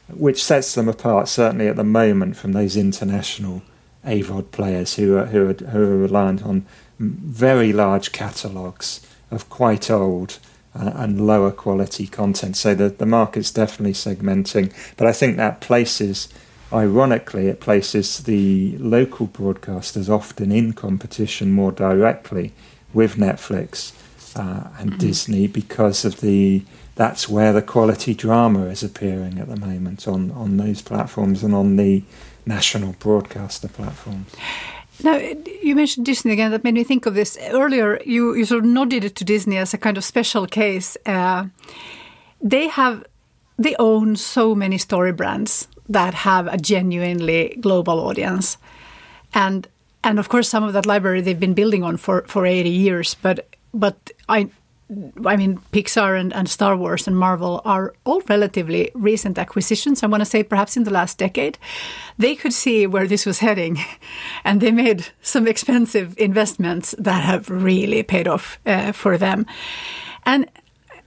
which 0.08 0.42
sets 0.42 0.74
them 0.74 0.88
apart, 0.88 1.28
certainly 1.28 1.68
at 1.68 1.76
the 1.76 1.84
moment, 1.84 2.36
from 2.36 2.52
those 2.52 2.76
international 2.76 3.62
AVOD 4.04 4.50
players 4.50 4.96
who 4.96 5.16
are, 5.16 5.26
who 5.26 5.50
are, 5.50 5.54
who 5.54 5.82
are 5.82 5.98
reliant 5.98 6.44
on 6.44 6.66
very 6.98 7.72
large 7.72 8.12
catalogues 8.12 9.06
of 9.30 9.48
quite 9.48 9.90
old 9.90 10.38
uh, 10.74 10.92
and 10.94 11.26
lower 11.26 11.50
quality 11.50 12.06
content. 12.06 12.56
So 12.56 12.74
the, 12.74 12.88
the 12.88 13.06
market's 13.06 13.50
definitely 13.50 13.92
segmenting. 13.92 14.72
But 14.96 15.06
I 15.06 15.12
think 15.12 15.36
that 15.36 15.60
places, 15.60 16.28
ironically, 16.74 17.46
it 17.46 17.60
places 17.60 18.18
the 18.18 18.76
local 18.78 19.28
broadcasters 19.28 20.08
often 20.08 20.50
in 20.52 20.72
competition 20.72 21.52
more 21.52 21.72
directly 21.72 22.52
with 22.92 23.16
Netflix 23.16 23.92
uh, 24.36 24.68
and 24.78 24.90
mm-hmm. 24.90 24.98
Disney 24.98 25.46
because 25.46 26.04
of 26.04 26.20
the 26.20 26.64
that's 26.96 27.28
where 27.28 27.52
the 27.52 27.62
quality 27.62 28.14
drama 28.14 28.66
is 28.66 28.82
appearing 28.84 29.38
at 29.38 29.48
the 29.48 29.56
moment 29.56 30.06
on, 30.06 30.30
on 30.30 30.58
those 30.58 30.80
platforms 30.80 31.42
and 31.42 31.52
on 31.52 31.74
the 31.74 32.04
national 32.46 32.92
broadcaster 33.00 33.68
platforms. 33.68 34.28
Now, 35.02 35.16
you 35.16 35.74
mentioned 35.74 36.06
Disney 36.06 36.30
again. 36.30 36.52
That 36.52 36.62
made 36.62 36.74
me 36.74 36.84
think 36.84 37.06
of 37.06 37.14
this. 37.14 37.36
Earlier, 37.50 38.00
you, 38.06 38.34
you 38.34 38.44
sort 38.44 38.60
of 38.64 38.70
nodded 38.70 39.02
it 39.02 39.16
to 39.16 39.24
Disney 39.24 39.56
as 39.56 39.74
a 39.74 39.78
kind 39.78 39.96
of 39.96 40.04
special 40.04 40.46
case. 40.46 40.96
Uh, 41.04 41.46
they 42.40 42.68
have, 42.68 43.04
they 43.58 43.74
own 43.80 44.14
so 44.14 44.54
many 44.54 44.78
story 44.78 45.12
brands 45.12 45.66
that 45.88 46.14
have 46.14 46.46
a 46.46 46.56
genuinely 46.56 47.56
global 47.60 48.00
audience, 48.00 48.58
and 49.32 49.68
and 50.02 50.18
of 50.18 50.28
course, 50.28 50.48
some 50.48 50.64
of 50.64 50.72
that 50.72 50.86
library 50.86 51.20
they've 51.20 51.40
been 51.40 51.54
building 51.54 51.82
on 51.82 51.96
for 51.96 52.24
for 52.26 52.46
eighty 52.46 52.70
years. 52.70 53.14
But 53.14 53.48
but 53.72 54.10
I 54.28 54.50
I 55.24 55.36
mean, 55.36 55.60
Pixar 55.72 56.18
and, 56.18 56.32
and, 56.34 56.48
Star 56.48 56.76
Wars 56.76 57.06
and 57.06 57.16
Marvel 57.16 57.62
are 57.64 57.94
all 58.04 58.20
relatively 58.28 58.90
recent 58.94 59.38
acquisitions. 59.38 60.02
I 60.02 60.06
want 60.06 60.20
to 60.20 60.26
say 60.26 60.42
perhaps 60.42 60.76
in 60.76 60.84
the 60.84 60.90
last 60.90 61.16
decade. 61.16 61.58
They 62.18 62.34
could 62.34 62.52
see 62.52 62.86
where 62.86 63.06
this 63.06 63.24
was 63.24 63.38
heading, 63.38 63.78
and 64.44 64.60
they 64.60 64.70
made 64.70 65.06
some 65.22 65.46
expensive 65.46 66.14
investments 66.18 66.94
that 66.98 67.24
have 67.24 67.48
really 67.48 68.02
paid 68.02 68.28
off 68.28 68.58
uh, 68.66 68.92
for 68.92 69.16
them. 69.16 69.46
And 70.26 70.50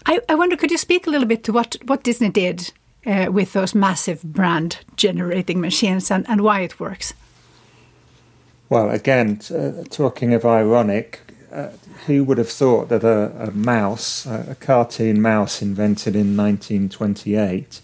I, 0.08 0.22
I, 0.28 0.36
wonder, 0.36 0.58
could 0.58 0.72
you 0.72 0.78
speak 0.78 1.06
a 1.06 1.10
little 1.10 1.28
bit 1.28 1.44
to 1.44 1.54
what, 1.54 1.78
what 1.86 2.04
Disney 2.04 2.30
did 2.30 2.72
uh, 3.08 3.32
with 3.32 3.54
those 3.54 3.74
massive 3.74 4.22
brand 4.22 4.80
generating 4.96 5.62
machines 5.62 6.12
and, 6.12 6.30
and 6.30 6.42
why 6.42 6.60
it 6.62 6.80
works? 6.80 7.14
Well, 8.70 8.90
again, 8.90 9.40
uh, 9.50 9.84
talking 9.90 10.34
of 10.34 10.46
ironic, 10.46 11.22
uh, 11.52 11.70
who 12.06 12.26
would 12.26 12.38
have 12.38 12.50
thought 12.50 12.90
that 12.90 13.04
a, 13.04 13.48
a 13.48 13.52
mouse, 13.52 14.26
a, 14.26 14.56
cartoon 14.60 15.22
mouse 15.22 15.62
invented 15.62 16.16
in 16.16 16.36
1928, 16.36 17.80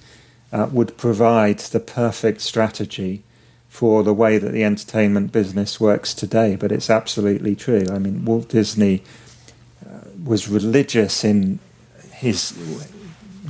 uh, 0.51 0.67
would 0.71 0.97
provide 0.97 1.59
the 1.59 1.79
perfect 1.79 2.41
strategy 2.41 3.23
for 3.69 4.03
the 4.03 4.13
way 4.13 4.37
that 4.37 4.51
the 4.51 4.63
entertainment 4.63 5.31
business 5.31 5.79
works 5.79 6.13
today? 6.13 6.57
But 6.57 6.73
it's 6.73 6.89
absolutely 6.89 7.55
true. 7.55 7.85
I 7.89 7.97
mean, 7.97 8.25
Walt 8.25 8.49
Disney 8.49 9.03
uh, 9.85 10.01
was 10.21 10.49
religious 10.49 11.23
in 11.23 11.59
his 12.11 12.51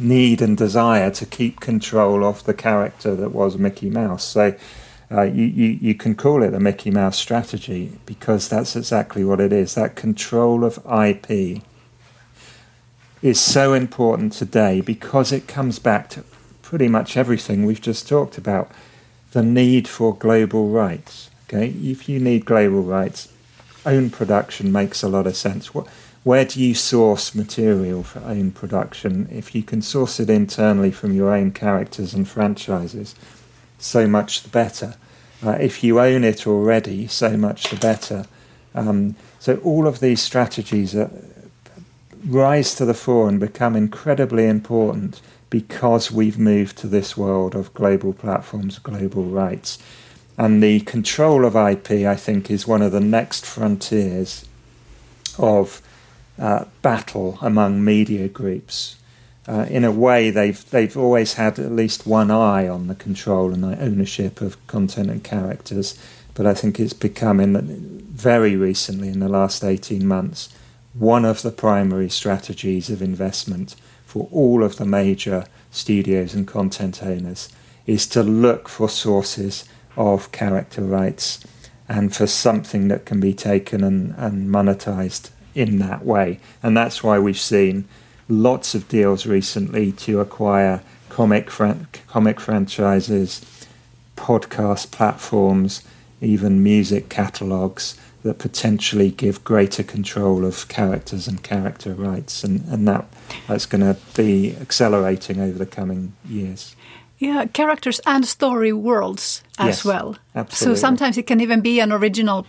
need 0.03 0.41
and 0.41 0.57
desire 0.57 1.09
to 1.11 1.25
keep 1.25 1.59
control 1.59 2.23
of 2.23 2.43
the 2.43 2.53
character 2.53 3.15
that 3.15 3.31
was 3.31 3.57
Mickey 3.57 3.89
Mouse. 3.89 4.23
So 4.23 4.55
uh, 5.11 5.23
you, 5.23 5.45
you, 5.45 5.67
you 5.81 5.95
can 5.95 6.15
call 6.15 6.43
it 6.43 6.53
a 6.53 6.59
Mickey 6.59 6.91
Mouse 6.91 7.17
strategy 7.17 7.97
because 8.05 8.49
that's 8.49 8.75
exactly 8.75 9.23
what 9.23 9.39
it 9.39 9.53
is. 9.53 9.75
That 9.75 9.95
control 9.95 10.63
of 10.63 10.79
IP 10.85 11.61
is 13.21 13.39
so 13.39 13.73
important 13.73 14.33
today 14.33 14.81
because 14.81 15.31
it 15.31 15.47
comes 15.47 15.79
back 15.79 16.09
to 16.09 16.23
pretty 16.61 16.87
much 16.87 17.15
everything 17.15 17.65
we've 17.65 17.81
just 17.81 18.07
talked 18.07 18.37
about. 18.37 18.71
The 19.31 19.43
need 19.43 19.87
for 19.87 20.15
global 20.15 20.69
rights. 20.69 21.29
Okay, 21.47 21.69
if 21.69 22.09
you 22.09 22.19
need 22.19 22.45
global 22.45 22.81
rights, 22.81 23.31
own 23.85 24.09
production 24.09 24.71
makes 24.71 25.03
a 25.03 25.09
lot 25.09 25.27
of 25.27 25.35
sense. 25.35 25.69
Where 26.23 26.45
do 26.45 26.63
you 26.63 26.73
source 26.73 27.35
material 27.35 28.03
for 28.03 28.19
own 28.19 28.51
production? 28.51 29.27
If 29.29 29.53
you 29.53 29.61
can 29.61 29.81
source 29.81 30.21
it 30.21 30.29
internally 30.29 30.91
from 30.91 31.13
your 31.13 31.33
own 31.33 31.51
characters 31.51 32.13
and 32.13 32.27
franchises, 32.27 33.13
so 33.77 34.07
much 34.07 34.43
the 34.43 34.49
better. 34.49 34.95
Uh, 35.45 35.57
if 35.59 35.83
you 35.83 35.99
own 35.99 36.23
it 36.23 36.47
already, 36.47 37.07
so 37.07 37.35
much 37.35 37.69
the 37.69 37.75
better. 37.75 38.25
Um, 38.73 39.15
so 39.39 39.57
all 39.57 39.85
of 39.85 39.99
these 39.99 40.21
strategies 40.21 40.95
are, 40.95 41.11
rise 42.25 42.73
to 42.75 42.85
the 42.85 42.93
fore 42.93 43.27
and 43.27 43.39
become 43.39 43.75
incredibly 43.75 44.47
important 44.47 45.19
because 45.49 46.09
we've 46.09 46.39
moved 46.39 46.77
to 46.77 46.87
this 46.87 47.17
world 47.17 47.53
of 47.53 47.73
global 47.73 48.13
platforms, 48.13 48.79
global 48.79 49.25
rights. 49.25 49.77
And 50.37 50.63
the 50.63 50.79
control 50.79 51.43
of 51.43 51.57
IP, 51.57 52.07
I 52.07 52.15
think, 52.15 52.49
is 52.49 52.65
one 52.65 52.81
of 52.81 52.93
the 52.93 53.01
next 53.01 53.45
frontiers 53.45 54.45
of 55.37 55.81
uh, 56.39 56.65
battle 56.81 57.37
among 57.41 57.83
media 57.83 58.27
groups 58.27 58.97
uh, 59.47 59.65
in 59.69 59.83
a 59.83 59.91
way, 59.91 60.29
they've 60.29 60.69
they've 60.69 60.95
always 60.95 61.33
had 61.33 61.59
at 61.59 61.71
least 61.71 62.07
one 62.07 62.31
eye 62.31 62.67
on 62.67 62.87
the 62.87 62.95
control 62.95 63.53
and 63.53 63.63
the 63.63 63.79
ownership 63.81 64.39
of 64.41 64.65
content 64.67 65.09
and 65.09 65.23
characters. 65.23 65.97
But 66.33 66.45
I 66.45 66.53
think 66.53 66.79
it's 66.79 66.93
become, 66.93 67.39
in 67.39 67.99
very 68.09 68.55
recently, 68.55 69.09
in 69.09 69.19
the 69.19 69.29
last 69.29 69.63
eighteen 69.63 70.07
months, 70.07 70.49
one 70.93 71.25
of 71.25 71.41
the 71.41 71.51
primary 71.51 72.09
strategies 72.09 72.89
of 72.89 73.01
investment 73.01 73.75
for 74.05 74.29
all 74.31 74.63
of 74.63 74.77
the 74.77 74.85
major 74.85 75.45
studios 75.71 76.33
and 76.33 76.47
content 76.47 77.03
owners 77.03 77.49
is 77.85 78.07
to 78.07 78.23
look 78.23 78.69
for 78.69 78.87
sources 78.87 79.65
of 79.97 80.31
character 80.31 80.81
rights 80.81 81.43
and 81.89 82.15
for 82.15 82.27
something 82.27 82.87
that 82.87 83.05
can 83.05 83.19
be 83.19 83.33
taken 83.33 83.83
and, 83.83 84.15
and 84.17 84.49
monetized 84.49 85.31
in 85.55 85.79
that 85.79 86.05
way. 86.05 86.39
And 86.61 86.75
that's 86.75 87.03
why 87.03 87.19
we've 87.19 87.39
seen 87.39 87.85
lots 88.29 88.73
of 88.75 88.87
deals 88.87 89.25
recently 89.25 89.91
to 89.91 90.19
acquire 90.19 90.81
comic 91.09 91.49
fran- 91.49 91.87
comic 92.07 92.39
franchises, 92.39 93.41
podcast 94.15 94.91
platforms, 94.91 95.83
even 96.21 96.63
music 96.63 97.09
catalogs 97.09 97.99
that 98.23 98.39
potentially 98.39 99.11
give 99.11 99.43
greater 99.43 99.83
control 99.83 100.45
of 100.45 100.67
characters 100.69 101.27
and 101.27 101.43
character 101.43 101.93
rights, 101.93 102.43
and, 102.43 102.63
and 102.69 102.87
that 102.87 103.05
that's 103.47 103.65
going 103.65 103.81
to 103.81 103.97
be 104.15 104.55
accelerating 104.61 105.39
over 105.39 105.57
the 105.57 105.65
coming 105.65 106.13
years. 106.27 106.75
Yeah, 107.19 107.45
characters 107.45 107.99
and 108.05 108.25
story 108.25 108.73
worlds 108.73 109.43
as 109.59 109.67
yes, 109.67 109.85
well. 109.85 110.17
Absolutely. 110.35 110.75
So 110.75 110.79
sometimes 110.79 111.17
it 111.17 111.27
can 111.27 111.41
even 111.41 111.61
be 111.61 111.79
an 111.79 111.91
original 111.91 112.47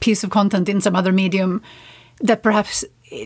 piece 0.00 0.24
of 0.24 0.30
content 0.30 0.68
in 0.68 0.80
some 0.80 0.96
other 0.96 1.12
medium 1.12 1.62
that 2.20 2.42
perhaps 2.42 2.84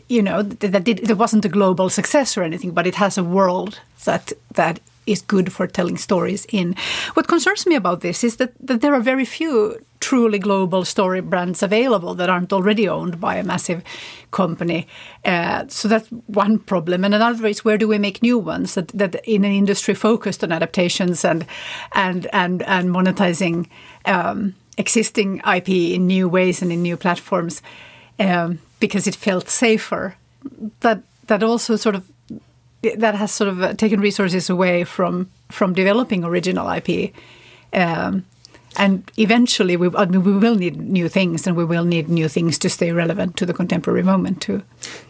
you 0.09 0.23
know 0.23 0.43
that 0.43 0.85
did, 0.85 1.11
it 1.11 1.19
wasn't 1.19 1.45
a 1.45 1.49
global 1.49 1.89
success 1.89 2.37
or 2.37 2.43
anything, 2.43 2.71
but 2.71 2.87
it 2.87 2.95
has 2.95 3.19
a 3.19 3.25
world 3.25 3.81
that 4.05 4.33
that 4.55 4.81
is 5.07 5.23
good 5.23 5.53
for 5.53 5.67
telling 5.67 5.97
stories 5.97 6.47
in. 6.51 6.77
What 7.15 7.29
concerns 7.29 7.67
me 7.67 7.75
about 7.75 8.01
this 8.01 8.23
is 8.23 8.37
that, 8.37 8.53
that 8.61 8.81
there 8.81 8.95
are 8.95 9.01
very 9.01 9.25
few 9.25 9.85
truly 10.01 10.39
global 10.39 10.85
story 10.85 11.21
brands 11.21 11.63
available 11.63 12.15
that 12.15 12.29
aren't 12.29 12.53
already 12.53 12.89
owned 12.89 13.21
by 13.21 13.37
a 13.37 13.45
massive 13.45 13.83
company. 14.31 14.87
Uh, 15.25 15.65
so 15.69 15.89
that's 15.89 16.09
one 16.27 16.59
problem. 16.59 17.05
And 17.05 17.15
another 17.15 17.47
is 17.47 17.65
where 17.65 17.79
do 17.79 17.89
we 17.89 17.99
make 17.99 18.23
new 18.23 18.39
ones 18.39 18.75
that, 18.75 18.89
that 18.89 19.17
in 19.25 19.45
an 19.45 19.53
industry 19.53 19.95
focused 19.95 20.43
on 20.45 20.53
adaptations 20.53 21.25
and 21.25 21.47
and 21.95 22.27
and 22.33 22.63
and 22.63 22.91
monetizing 22.91 23.69
um, 24.05 24.55
existing 24.79 25.41
IP 25.47 25.69
in 25.69 26.07
new 26.07 26.29
ways 26.29 26.63
and 26.63 26.73
in 26.73 26.83
new 26.83 26.97
platforms. 26.97 27.63
Um, 28.19 28.59
because 28.83 29.07
it 29.07 29.15
felt 29.15 29.49
safer. 29.49 30.17
That 30.81 31.03
that 31.29 31.43
also 31.43 31.77
sort 31.77 31.95
of 31.95 32.05
that 32.99 33.15
has 33.15 33.31
sort 33.33 33.49
of 33.49 33.77
taken 33.77 34.01
resources 34.01 34.51
away 34.51 34.85
from 34.85 35.31
from 35.51 35.73
developing 35.73 36.25
original 36.25 36.69
IP. 36.69 37.15
Um, 37.73 38.25
and 38.77 39.11
eventually, 39.19 39.77
we, 39.77 39.91
I 39.95 40.07
mean, 40.07 40.25
we 40.25 40.33
will 40.33 40.55
need 40.55 40.81
new 40.81 41.09
things, 41.09 41.47
and 41.47 41.57
we 41.57 41.65
will 41.65 41.85
need 41.85 42.09
new 42.09 42.29
things 42.29 42.59
to 42.59 42.71
stay 42.71 42.91
relevant 42.91 43.37
to 43.37 43.47
the 43.47 43.53
contemporary 43.53 44.03
moment 44.03 44.41
too. 44.41 44.63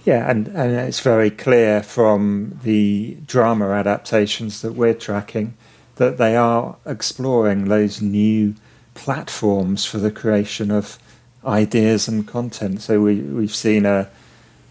Yeah, 0.05 0.29
and, 0.29 0.49
and 0.49 0.73
it's 0.73 0.99
very 0.99 1.31
clear 1.31 1.81
from 1.83 2.59
the 2.65 3.17
drama 3.25 3.71
adaptations 3.71 4.63
that 4.63 4.73
we're 4.73 4.95
tracking 4.95 5.55
that 5.95 6.19
they 6.19 6.35
are 6.37 6.75
exploring 6.85 7.69
those 7.69 8.03
new 8.03 8.55
platforms 8.95 9.85
for 9.85 9.99
the 9.99 10.11
creation 10.11 10.71
of 10.71 10.99
ideas 11.45 12.09
and 12.09 12.27
content. 12.27 12.83
So 12.83 13.01
we 13.01 13.21
we've 13.21 13.55
seen 13.55 13.87
a, 13.87 14.09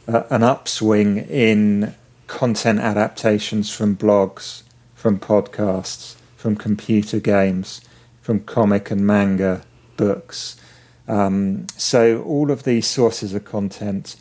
a, 0.08 0.26
an 0.30 0.44
upswing 0.44 1.18
in 1.18 1.96
content 2.28 2.80
adaptations 2.80 3.74
from 3.74 3.98
blogs, 3.98 4.64
from 4.96 5.20
podcasts, 5.20 6.16
from 6.38 6.56
computer 6.56 7.20
games, 7.20 7.82
from 8.22 8.40
comic 8.40 8.90
and 8.92 9.06
manga 9.06 9.64
books. 9.98 10.56
Um, 11.08 11.68
so 11.76 12.24
all 12.24 12.52
of 12.52 12.64
these 12.64 12.88
sources 12.88 13.34
of 13.34 13.44
content 13.44 14.16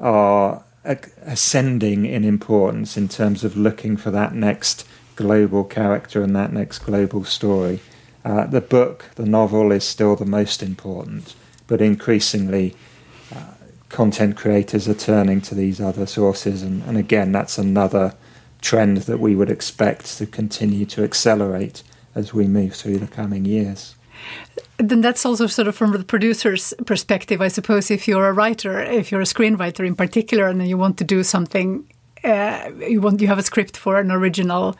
are 0.00 0.64
ascending 0.84 2.04
in 2.04 2.24
importance 2.24 2.96
in 2.96 3.08
terms 3.08 3.44
of 3.44 3.56
looking 3.56 3.96
for 3.96 4.10
that 4.10 4.34
next 4.34 4.86
global 5.16 5.64
character 5.64 6.22
and 6.22 6.34
that 6.34 6.52
next 6.52 6.80
global 6.80 7.24
story. 7.24 7.80
Uh, 8.24 8.46
the 8.46 8.60
book, 8.60 9.10
the 9.16 9.26
novel, 9.26 9.70
is 9.70 9.84
still 9.84 10.16
the 10.16 10.24
most 10.24 10.62
important 10.62 11.34
but 11.66 11.80
increasingly 11.80 12.74
uh, 13.34 13.54
content 13.88 14.36
creators 14.36 14.88
are 14.88 14.94
turning 14.94 15.40
to 15.42 15.54
these 15.54 15.80
other 15.80 16.06
sources. 16.06 16.62
And, 16.62 16.82
and 16.84 16.96
again, 16.96 17.32
that's 17.32 17.58
another 17.58 18.14
trend 18.60 18.98
that 18.98 19.20
we 19.20 19.34
would 19.34 19.50
expect 19.50 20.18
to 20.18 20.26
continue 20.26 20.86
to 20.86 21.04
accelerate 21.04 21.82
as 22.14 22.32
we 22.32 22.46
move 22.46 22.74
through 22.74 22.98
the 22.98 23.06
coming 23.06 23.44
years. 23.44 23.94
Then 24.78 25.00
that's 25.00 25.26
also 25.26 25.46
sort 25.46 25.68
of 25.68 25.76
from 25.76 25.92
the 25.92 26.04
producer's 26.04 26.72
perspective, 26.86 27.40
I 27.40 27.48
suppose. 27.48 27.90
If 27.90 28.08
you're 28.08 28.28
a 28.28 28.32
writer, 28.32 28.80
if 28.80 29.12
you're 29.12 29.20
a 29.20 29.24
screenwriter 29.24 29.86
in 29.86 29.94
particular, 29.94 30.46
and 30.46 30.66
you 30.66 30.78
want 30.78 30.98
to 30.98 31.04
do 31.04 31.22
something, 31.22 31.86
uh, 32.24 32.70
you 32.78 33.00
want 33.00 33.20
you 33.20 33.28
have 33.28 33.38
a 33.38 33.42
script 33.42 33.76
for 33.76 33.98
an 33.98 34.10
original 34.10 34.76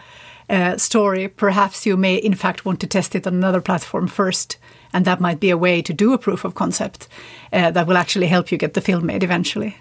uh, 0.48 0.76
story, 0.76 1.28
perhaps 1.28 1.86
you 1.86 1.96
may 1.96 2.16
in 2.16 2.34
fact 2.34 2.64
want 2.64 2.80
to 2.80 2.86
test 2.86 3.14
it 3.14 3.26
on 3.26 3.34
another 3.34 3.60
platform 3.60 4.06
first, 4.06 4.58
and 4.92 5.04
that 5.04 5.20
might 5.20 5.40
be 5.40 5.50
a 5.50 5.58
way 5.58 5.82
to 5.82 5.92
do 5.92 6.12
a 6.12 6.18
proof 6.18 6.44
of 6.44 6.54
concept 6.54 7.08
uh, 7.52 7.70
that 7.70 7.86
will 7.86 7.96
actually 7.96 8.26
help 8.26 8.52
you 8.52 8.58
get 8.58 8.74
the 8.74 8.80
film 8.80 9.06
made 9.06 9.22
eventually. 9.22 9.78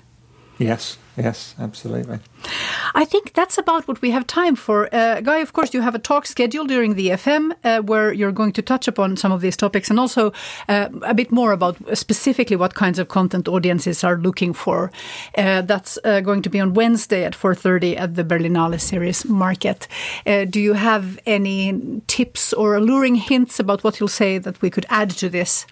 Yes, 0.63 0.97
yes, 1.17 1.55
absolutely. 1.59 2.19
I 2.95 3.05
think 3.05 3.33
that's 3.33 3.57
about 3.57 3.85
what 3.87 4.01
we 4.01 4.11
have 4.11 4.25
time 4.27 4.55
for. 4.55 4.87
Uh, 4.95 5.19
Guy, 5.19 5.39
of 5.39 5.51
course, 5.51 5.73
you 5.73 5.81
have 5.81 5.95
a 5.95 5.99
talk 5.99 6.25
scheduled 6.25 6.69
during 6.69 6.95
the 6.95 7.09
EFM 7.09 7.53
uh, 7.63 7.81
where 7.81 8.13
you're 8.13 8.31
going 8.31 8.53
to 8.53 8.61
touch 8.61 8.87
upon 8.87 9.17
some 9.17 9.31
of 9.33 9.41
these 9.41 9.57
topics 9.57 9.89
and 9.89 9.99
also 9.99 10.31
uh, 10.69 10.87
a 11.01 11.13
bit 11.13 11.31
more 11.31 11.51
about 11.51 11.75
specifically 11.97 12.55
what 12.55 12.75
kinds 12.75 12.97
of 12.97 13.09
content 13.09 13.47
audiences 13.47 14.03
are 14.03 14.17
looking 14.17 14.53
for. 14.53 14.89
Uh, 15.37 15.61
that's 15.63 15.99
uh, 16.05 16.21
going 16.21 16.41
to 16.41 16.49
be 16.49 16.61
on 16.61 16.73
Wednesday 16.73 17.25
at 17.25 17.33
4.30 17.33 17.99
at 17.99 18.15
the 18.15 18.23
Berlinale 18.23 18.79
Series 18.79 19.25
Market. 19.25 19.87
Uh, 20.25 20.45
do 20.45 20.61
you 20.61 20.73
have 20.73 21.19
any 21.25 22.01
tips 22.07 22.53
or 22.53 22.75
alluring 22.75 23.15
hints 23.15 23.59
about 23.59 23.83
what 23.83 23.99
you'll 23.99 24.07
say 24.07 24.37
that 24.37 24.61
we 24.61 24.69
could 24.69 24.85
add 24.89 25.09
to 25.09 25.29
this? 25.29 25.65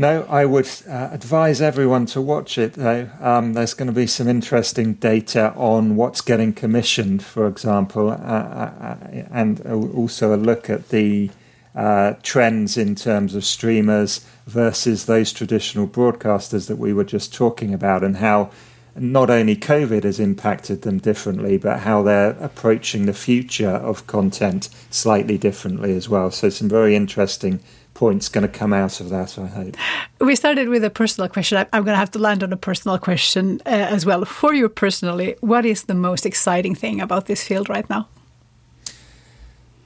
No, 0.00 0.24
I 0.30 0.46
would 0.46 0.66
uh, 0.88 1.10
advise 1.12 1.60
everyone 1.60 2.06
to 2.06 2.22
watch 2.22 2.56
it, 2.56 2.72
though. 2.72 3.10
Um, 3.20 3.52
there's 3.52 3.74
going 3.74 3.88
to 3.88 3.92
be 3.92 4.06
some 4.06 4.28
interesting 4.28 4.94
data 4.94 5.52
on 5.56 5.94
what's 5.94 6.22
getting 6.22 6.54
commissioned, 6.54 7.22
for 7.22 7.46
example, 7.46 8.08
uh, 8.08 8.14
uh, 8.14 8.72
uh 8.80 8.96
and 9.30 9.60
also 9.60 10.34
a 10.34 10.38
look 10.40 10.70
at 10.70 10.88
the 10.88 11.28
uh, 11.74 12.14
trends 12.22 12.78
in 12.78 12.94
terms 12.94 13.34
of 13.34 13.44
streamers 13.44 14.24
versus 14.46 15.04
those 15.04 15.34
traditional 15.34 15.86
broadcasters 15.86 16.66
that 16.68 16.76
we 16.76 16.94
were 16.94 17.04
just 17.04 17.34
talking 17.34 17.74
about, 17.74 18.02
and 18.02 18.16
how 18.16 18.50
not 18.96 19.30
only 19.30 19.56
COVID 19.56 20.04
has 20.04 20.18
impacted 20.20 20.82
them 20.82 20.98
differently, 20.98 21.56
but 21.56 21.80
how 21.80 22.02
they're 22.02 22.36
approaching 22.40 23.06
the 23.06 23.14
future 23.14 23.68
of 23.68 24.06
content 24.06 24.68
slightly 24.90 25.38
differently 25.38 25.94
as 25.96 26.08
well. 26.08 26.30
So, 26.30 26.48
some 26.50 26.68
very 26.68 26.94
interesting 26.96 27.60
points 27.94 28.28
going 28.28 28.42
to 28.42 28.48
come 28.48 28.72
out 28.72 29.00
of 29.00 29.10
that, 29.10 29.38
I 29.38 29.46
hope. 29.46 29.76
We 30.20 30.34
started 30.34 30.68
with 30.68 30.82
a 30.84 30.90
personal 30.90 31.28
question. 31.28 31.58
I'm 31.58 31.84
going 31.84 31.94
to 31.94 31.98
have 31.98 32.10
to 32.12 32.18
land 32.18 32.42
on 32.42 32.52
a 32.52 32.56
personal 32.56 32.98
question 32.98 33.60
uh, 33.66 33.68
as 33.68 34.06
well. 34.06 34.24
For 34.24 34.54
you 34.54 34.68
personally, 34.68 35.36
what 35.40 35.66
is 35.66 35.84
the 35.84 35.94
most 35.94 36.24
exciting 36.24 36.74
thing 36.74 37.00
about 37.00 37.26
this 37.26 37.46
field 37.46 37.68
right 37.68 37.88
now? 37.90 38.08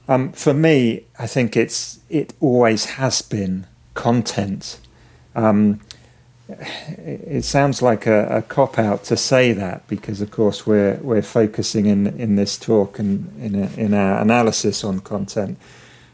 Um, 0.07 0.31
for 0.31 0.53
me, 0.53 1.05
I 1.17 1.27
think 1.27 1.57
it's 1.57 1.99
it 2.09 2.33
always 2.39 2.85
has 2.85 3.21
been 3.21 3.65
content. 3.95 4.79
Um, 5.35 5.81
it 6.47 7.43
sounds 7.43 7.81
like 7.81 8.05
a, 8.05 8.37
a, 8.37 8.41
cop 8.43 8.77
out 8.77 9.03
to 9.05 9.17
say 9.17 9.51
that 9.53 9.87
because, 9.87 10.21
of 10.21 10.29
course, 10.29 10.67
we're 10.67 10.95
we're 10.97 11.21
focusing 11.21 11.87
in 11.87 12.07
in 12.19 12.35
this 12.35 12.57
talk 12.57 12.99
and 12.99 13.33
in 13.41 13.55
a, 13.55 13.67
in 13.75 13.93
our 13.93 14.21
analysis 14.21 14.83
on 14.83 14.99
content. 14.99 15.57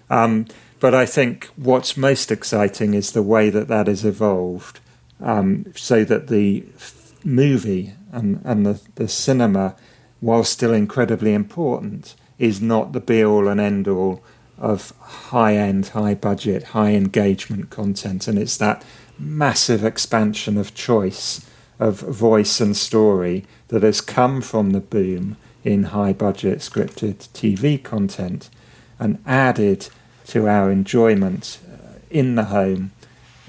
Um, 0.09 0.45
but 0.79 0.95
I 0.95 1.05
think 1.05 1.45
what's 1.57 1.95
most 1.95 2.31
exciting 2.31 2.93
is 2.93 3.11
the 3.11 3.21
way 3.21 3.49
that 3.49 3.67
that 3.67 3.87
has 3.87 4.03
evolved, 4.03 4.79
um, 5.19 5.65
so 5.75 6.03
that 6.05 6.27
the 6.27 6.65
movie 7.23 7.93
and, 8.11 8.41
and 8.43 8.65
the, 8.65 8.81
the 8.95 9.07
cinema, 9.07 9.75
while 10.19 10.43
still 10.43 10.73
incredibly 10.73 11.33
important, 11.33 12.15
is 12.39 12.61
not 12.61 12.93
the 12.93 12.99
be 12.99 13.23
all 13.23 13.47
and 13.47 13.59
end 13.59 13.87
all 13.87 14.23
of 14.57 14.93
high 14.99 15.55
end, 15.55 15.89
high 15.89 16.13
budget, 16.13 16.63
high 16.63 16.91
engagement 16.91 17.69
content. 17.69 18.27
And 18.27 18.37
it's 18.37 18.57
that 18.57 18.83
massive 19.21 19.83
expansion 19.85 20.57
of 20.57 20.73
choice 20.73 21.45
of 21.79 21.99
voice 21.99 22.61
and 22.61 22.77
story 22.77 23.43
that 23.69 23.81
has 23.81 24.01
come 24.01 24.39
from 24.39 24.69
the 24.69 24.79
boom 24.79 25.35
in 25.63 25.83
high 25.85 26.13
budget 26.13 26.59
scripted 26.59 27.15
TV 27.29 27.81
content 27.81 28.49
and 28.99 29.21
added 29.25 29.89
to 30.27 30.47
our 30.47 30.71
enjoyment 30.71 31.59
uh, 31.67 31.97
in 32.11 32.35
the 32.35 32.45
home 32.45 32.91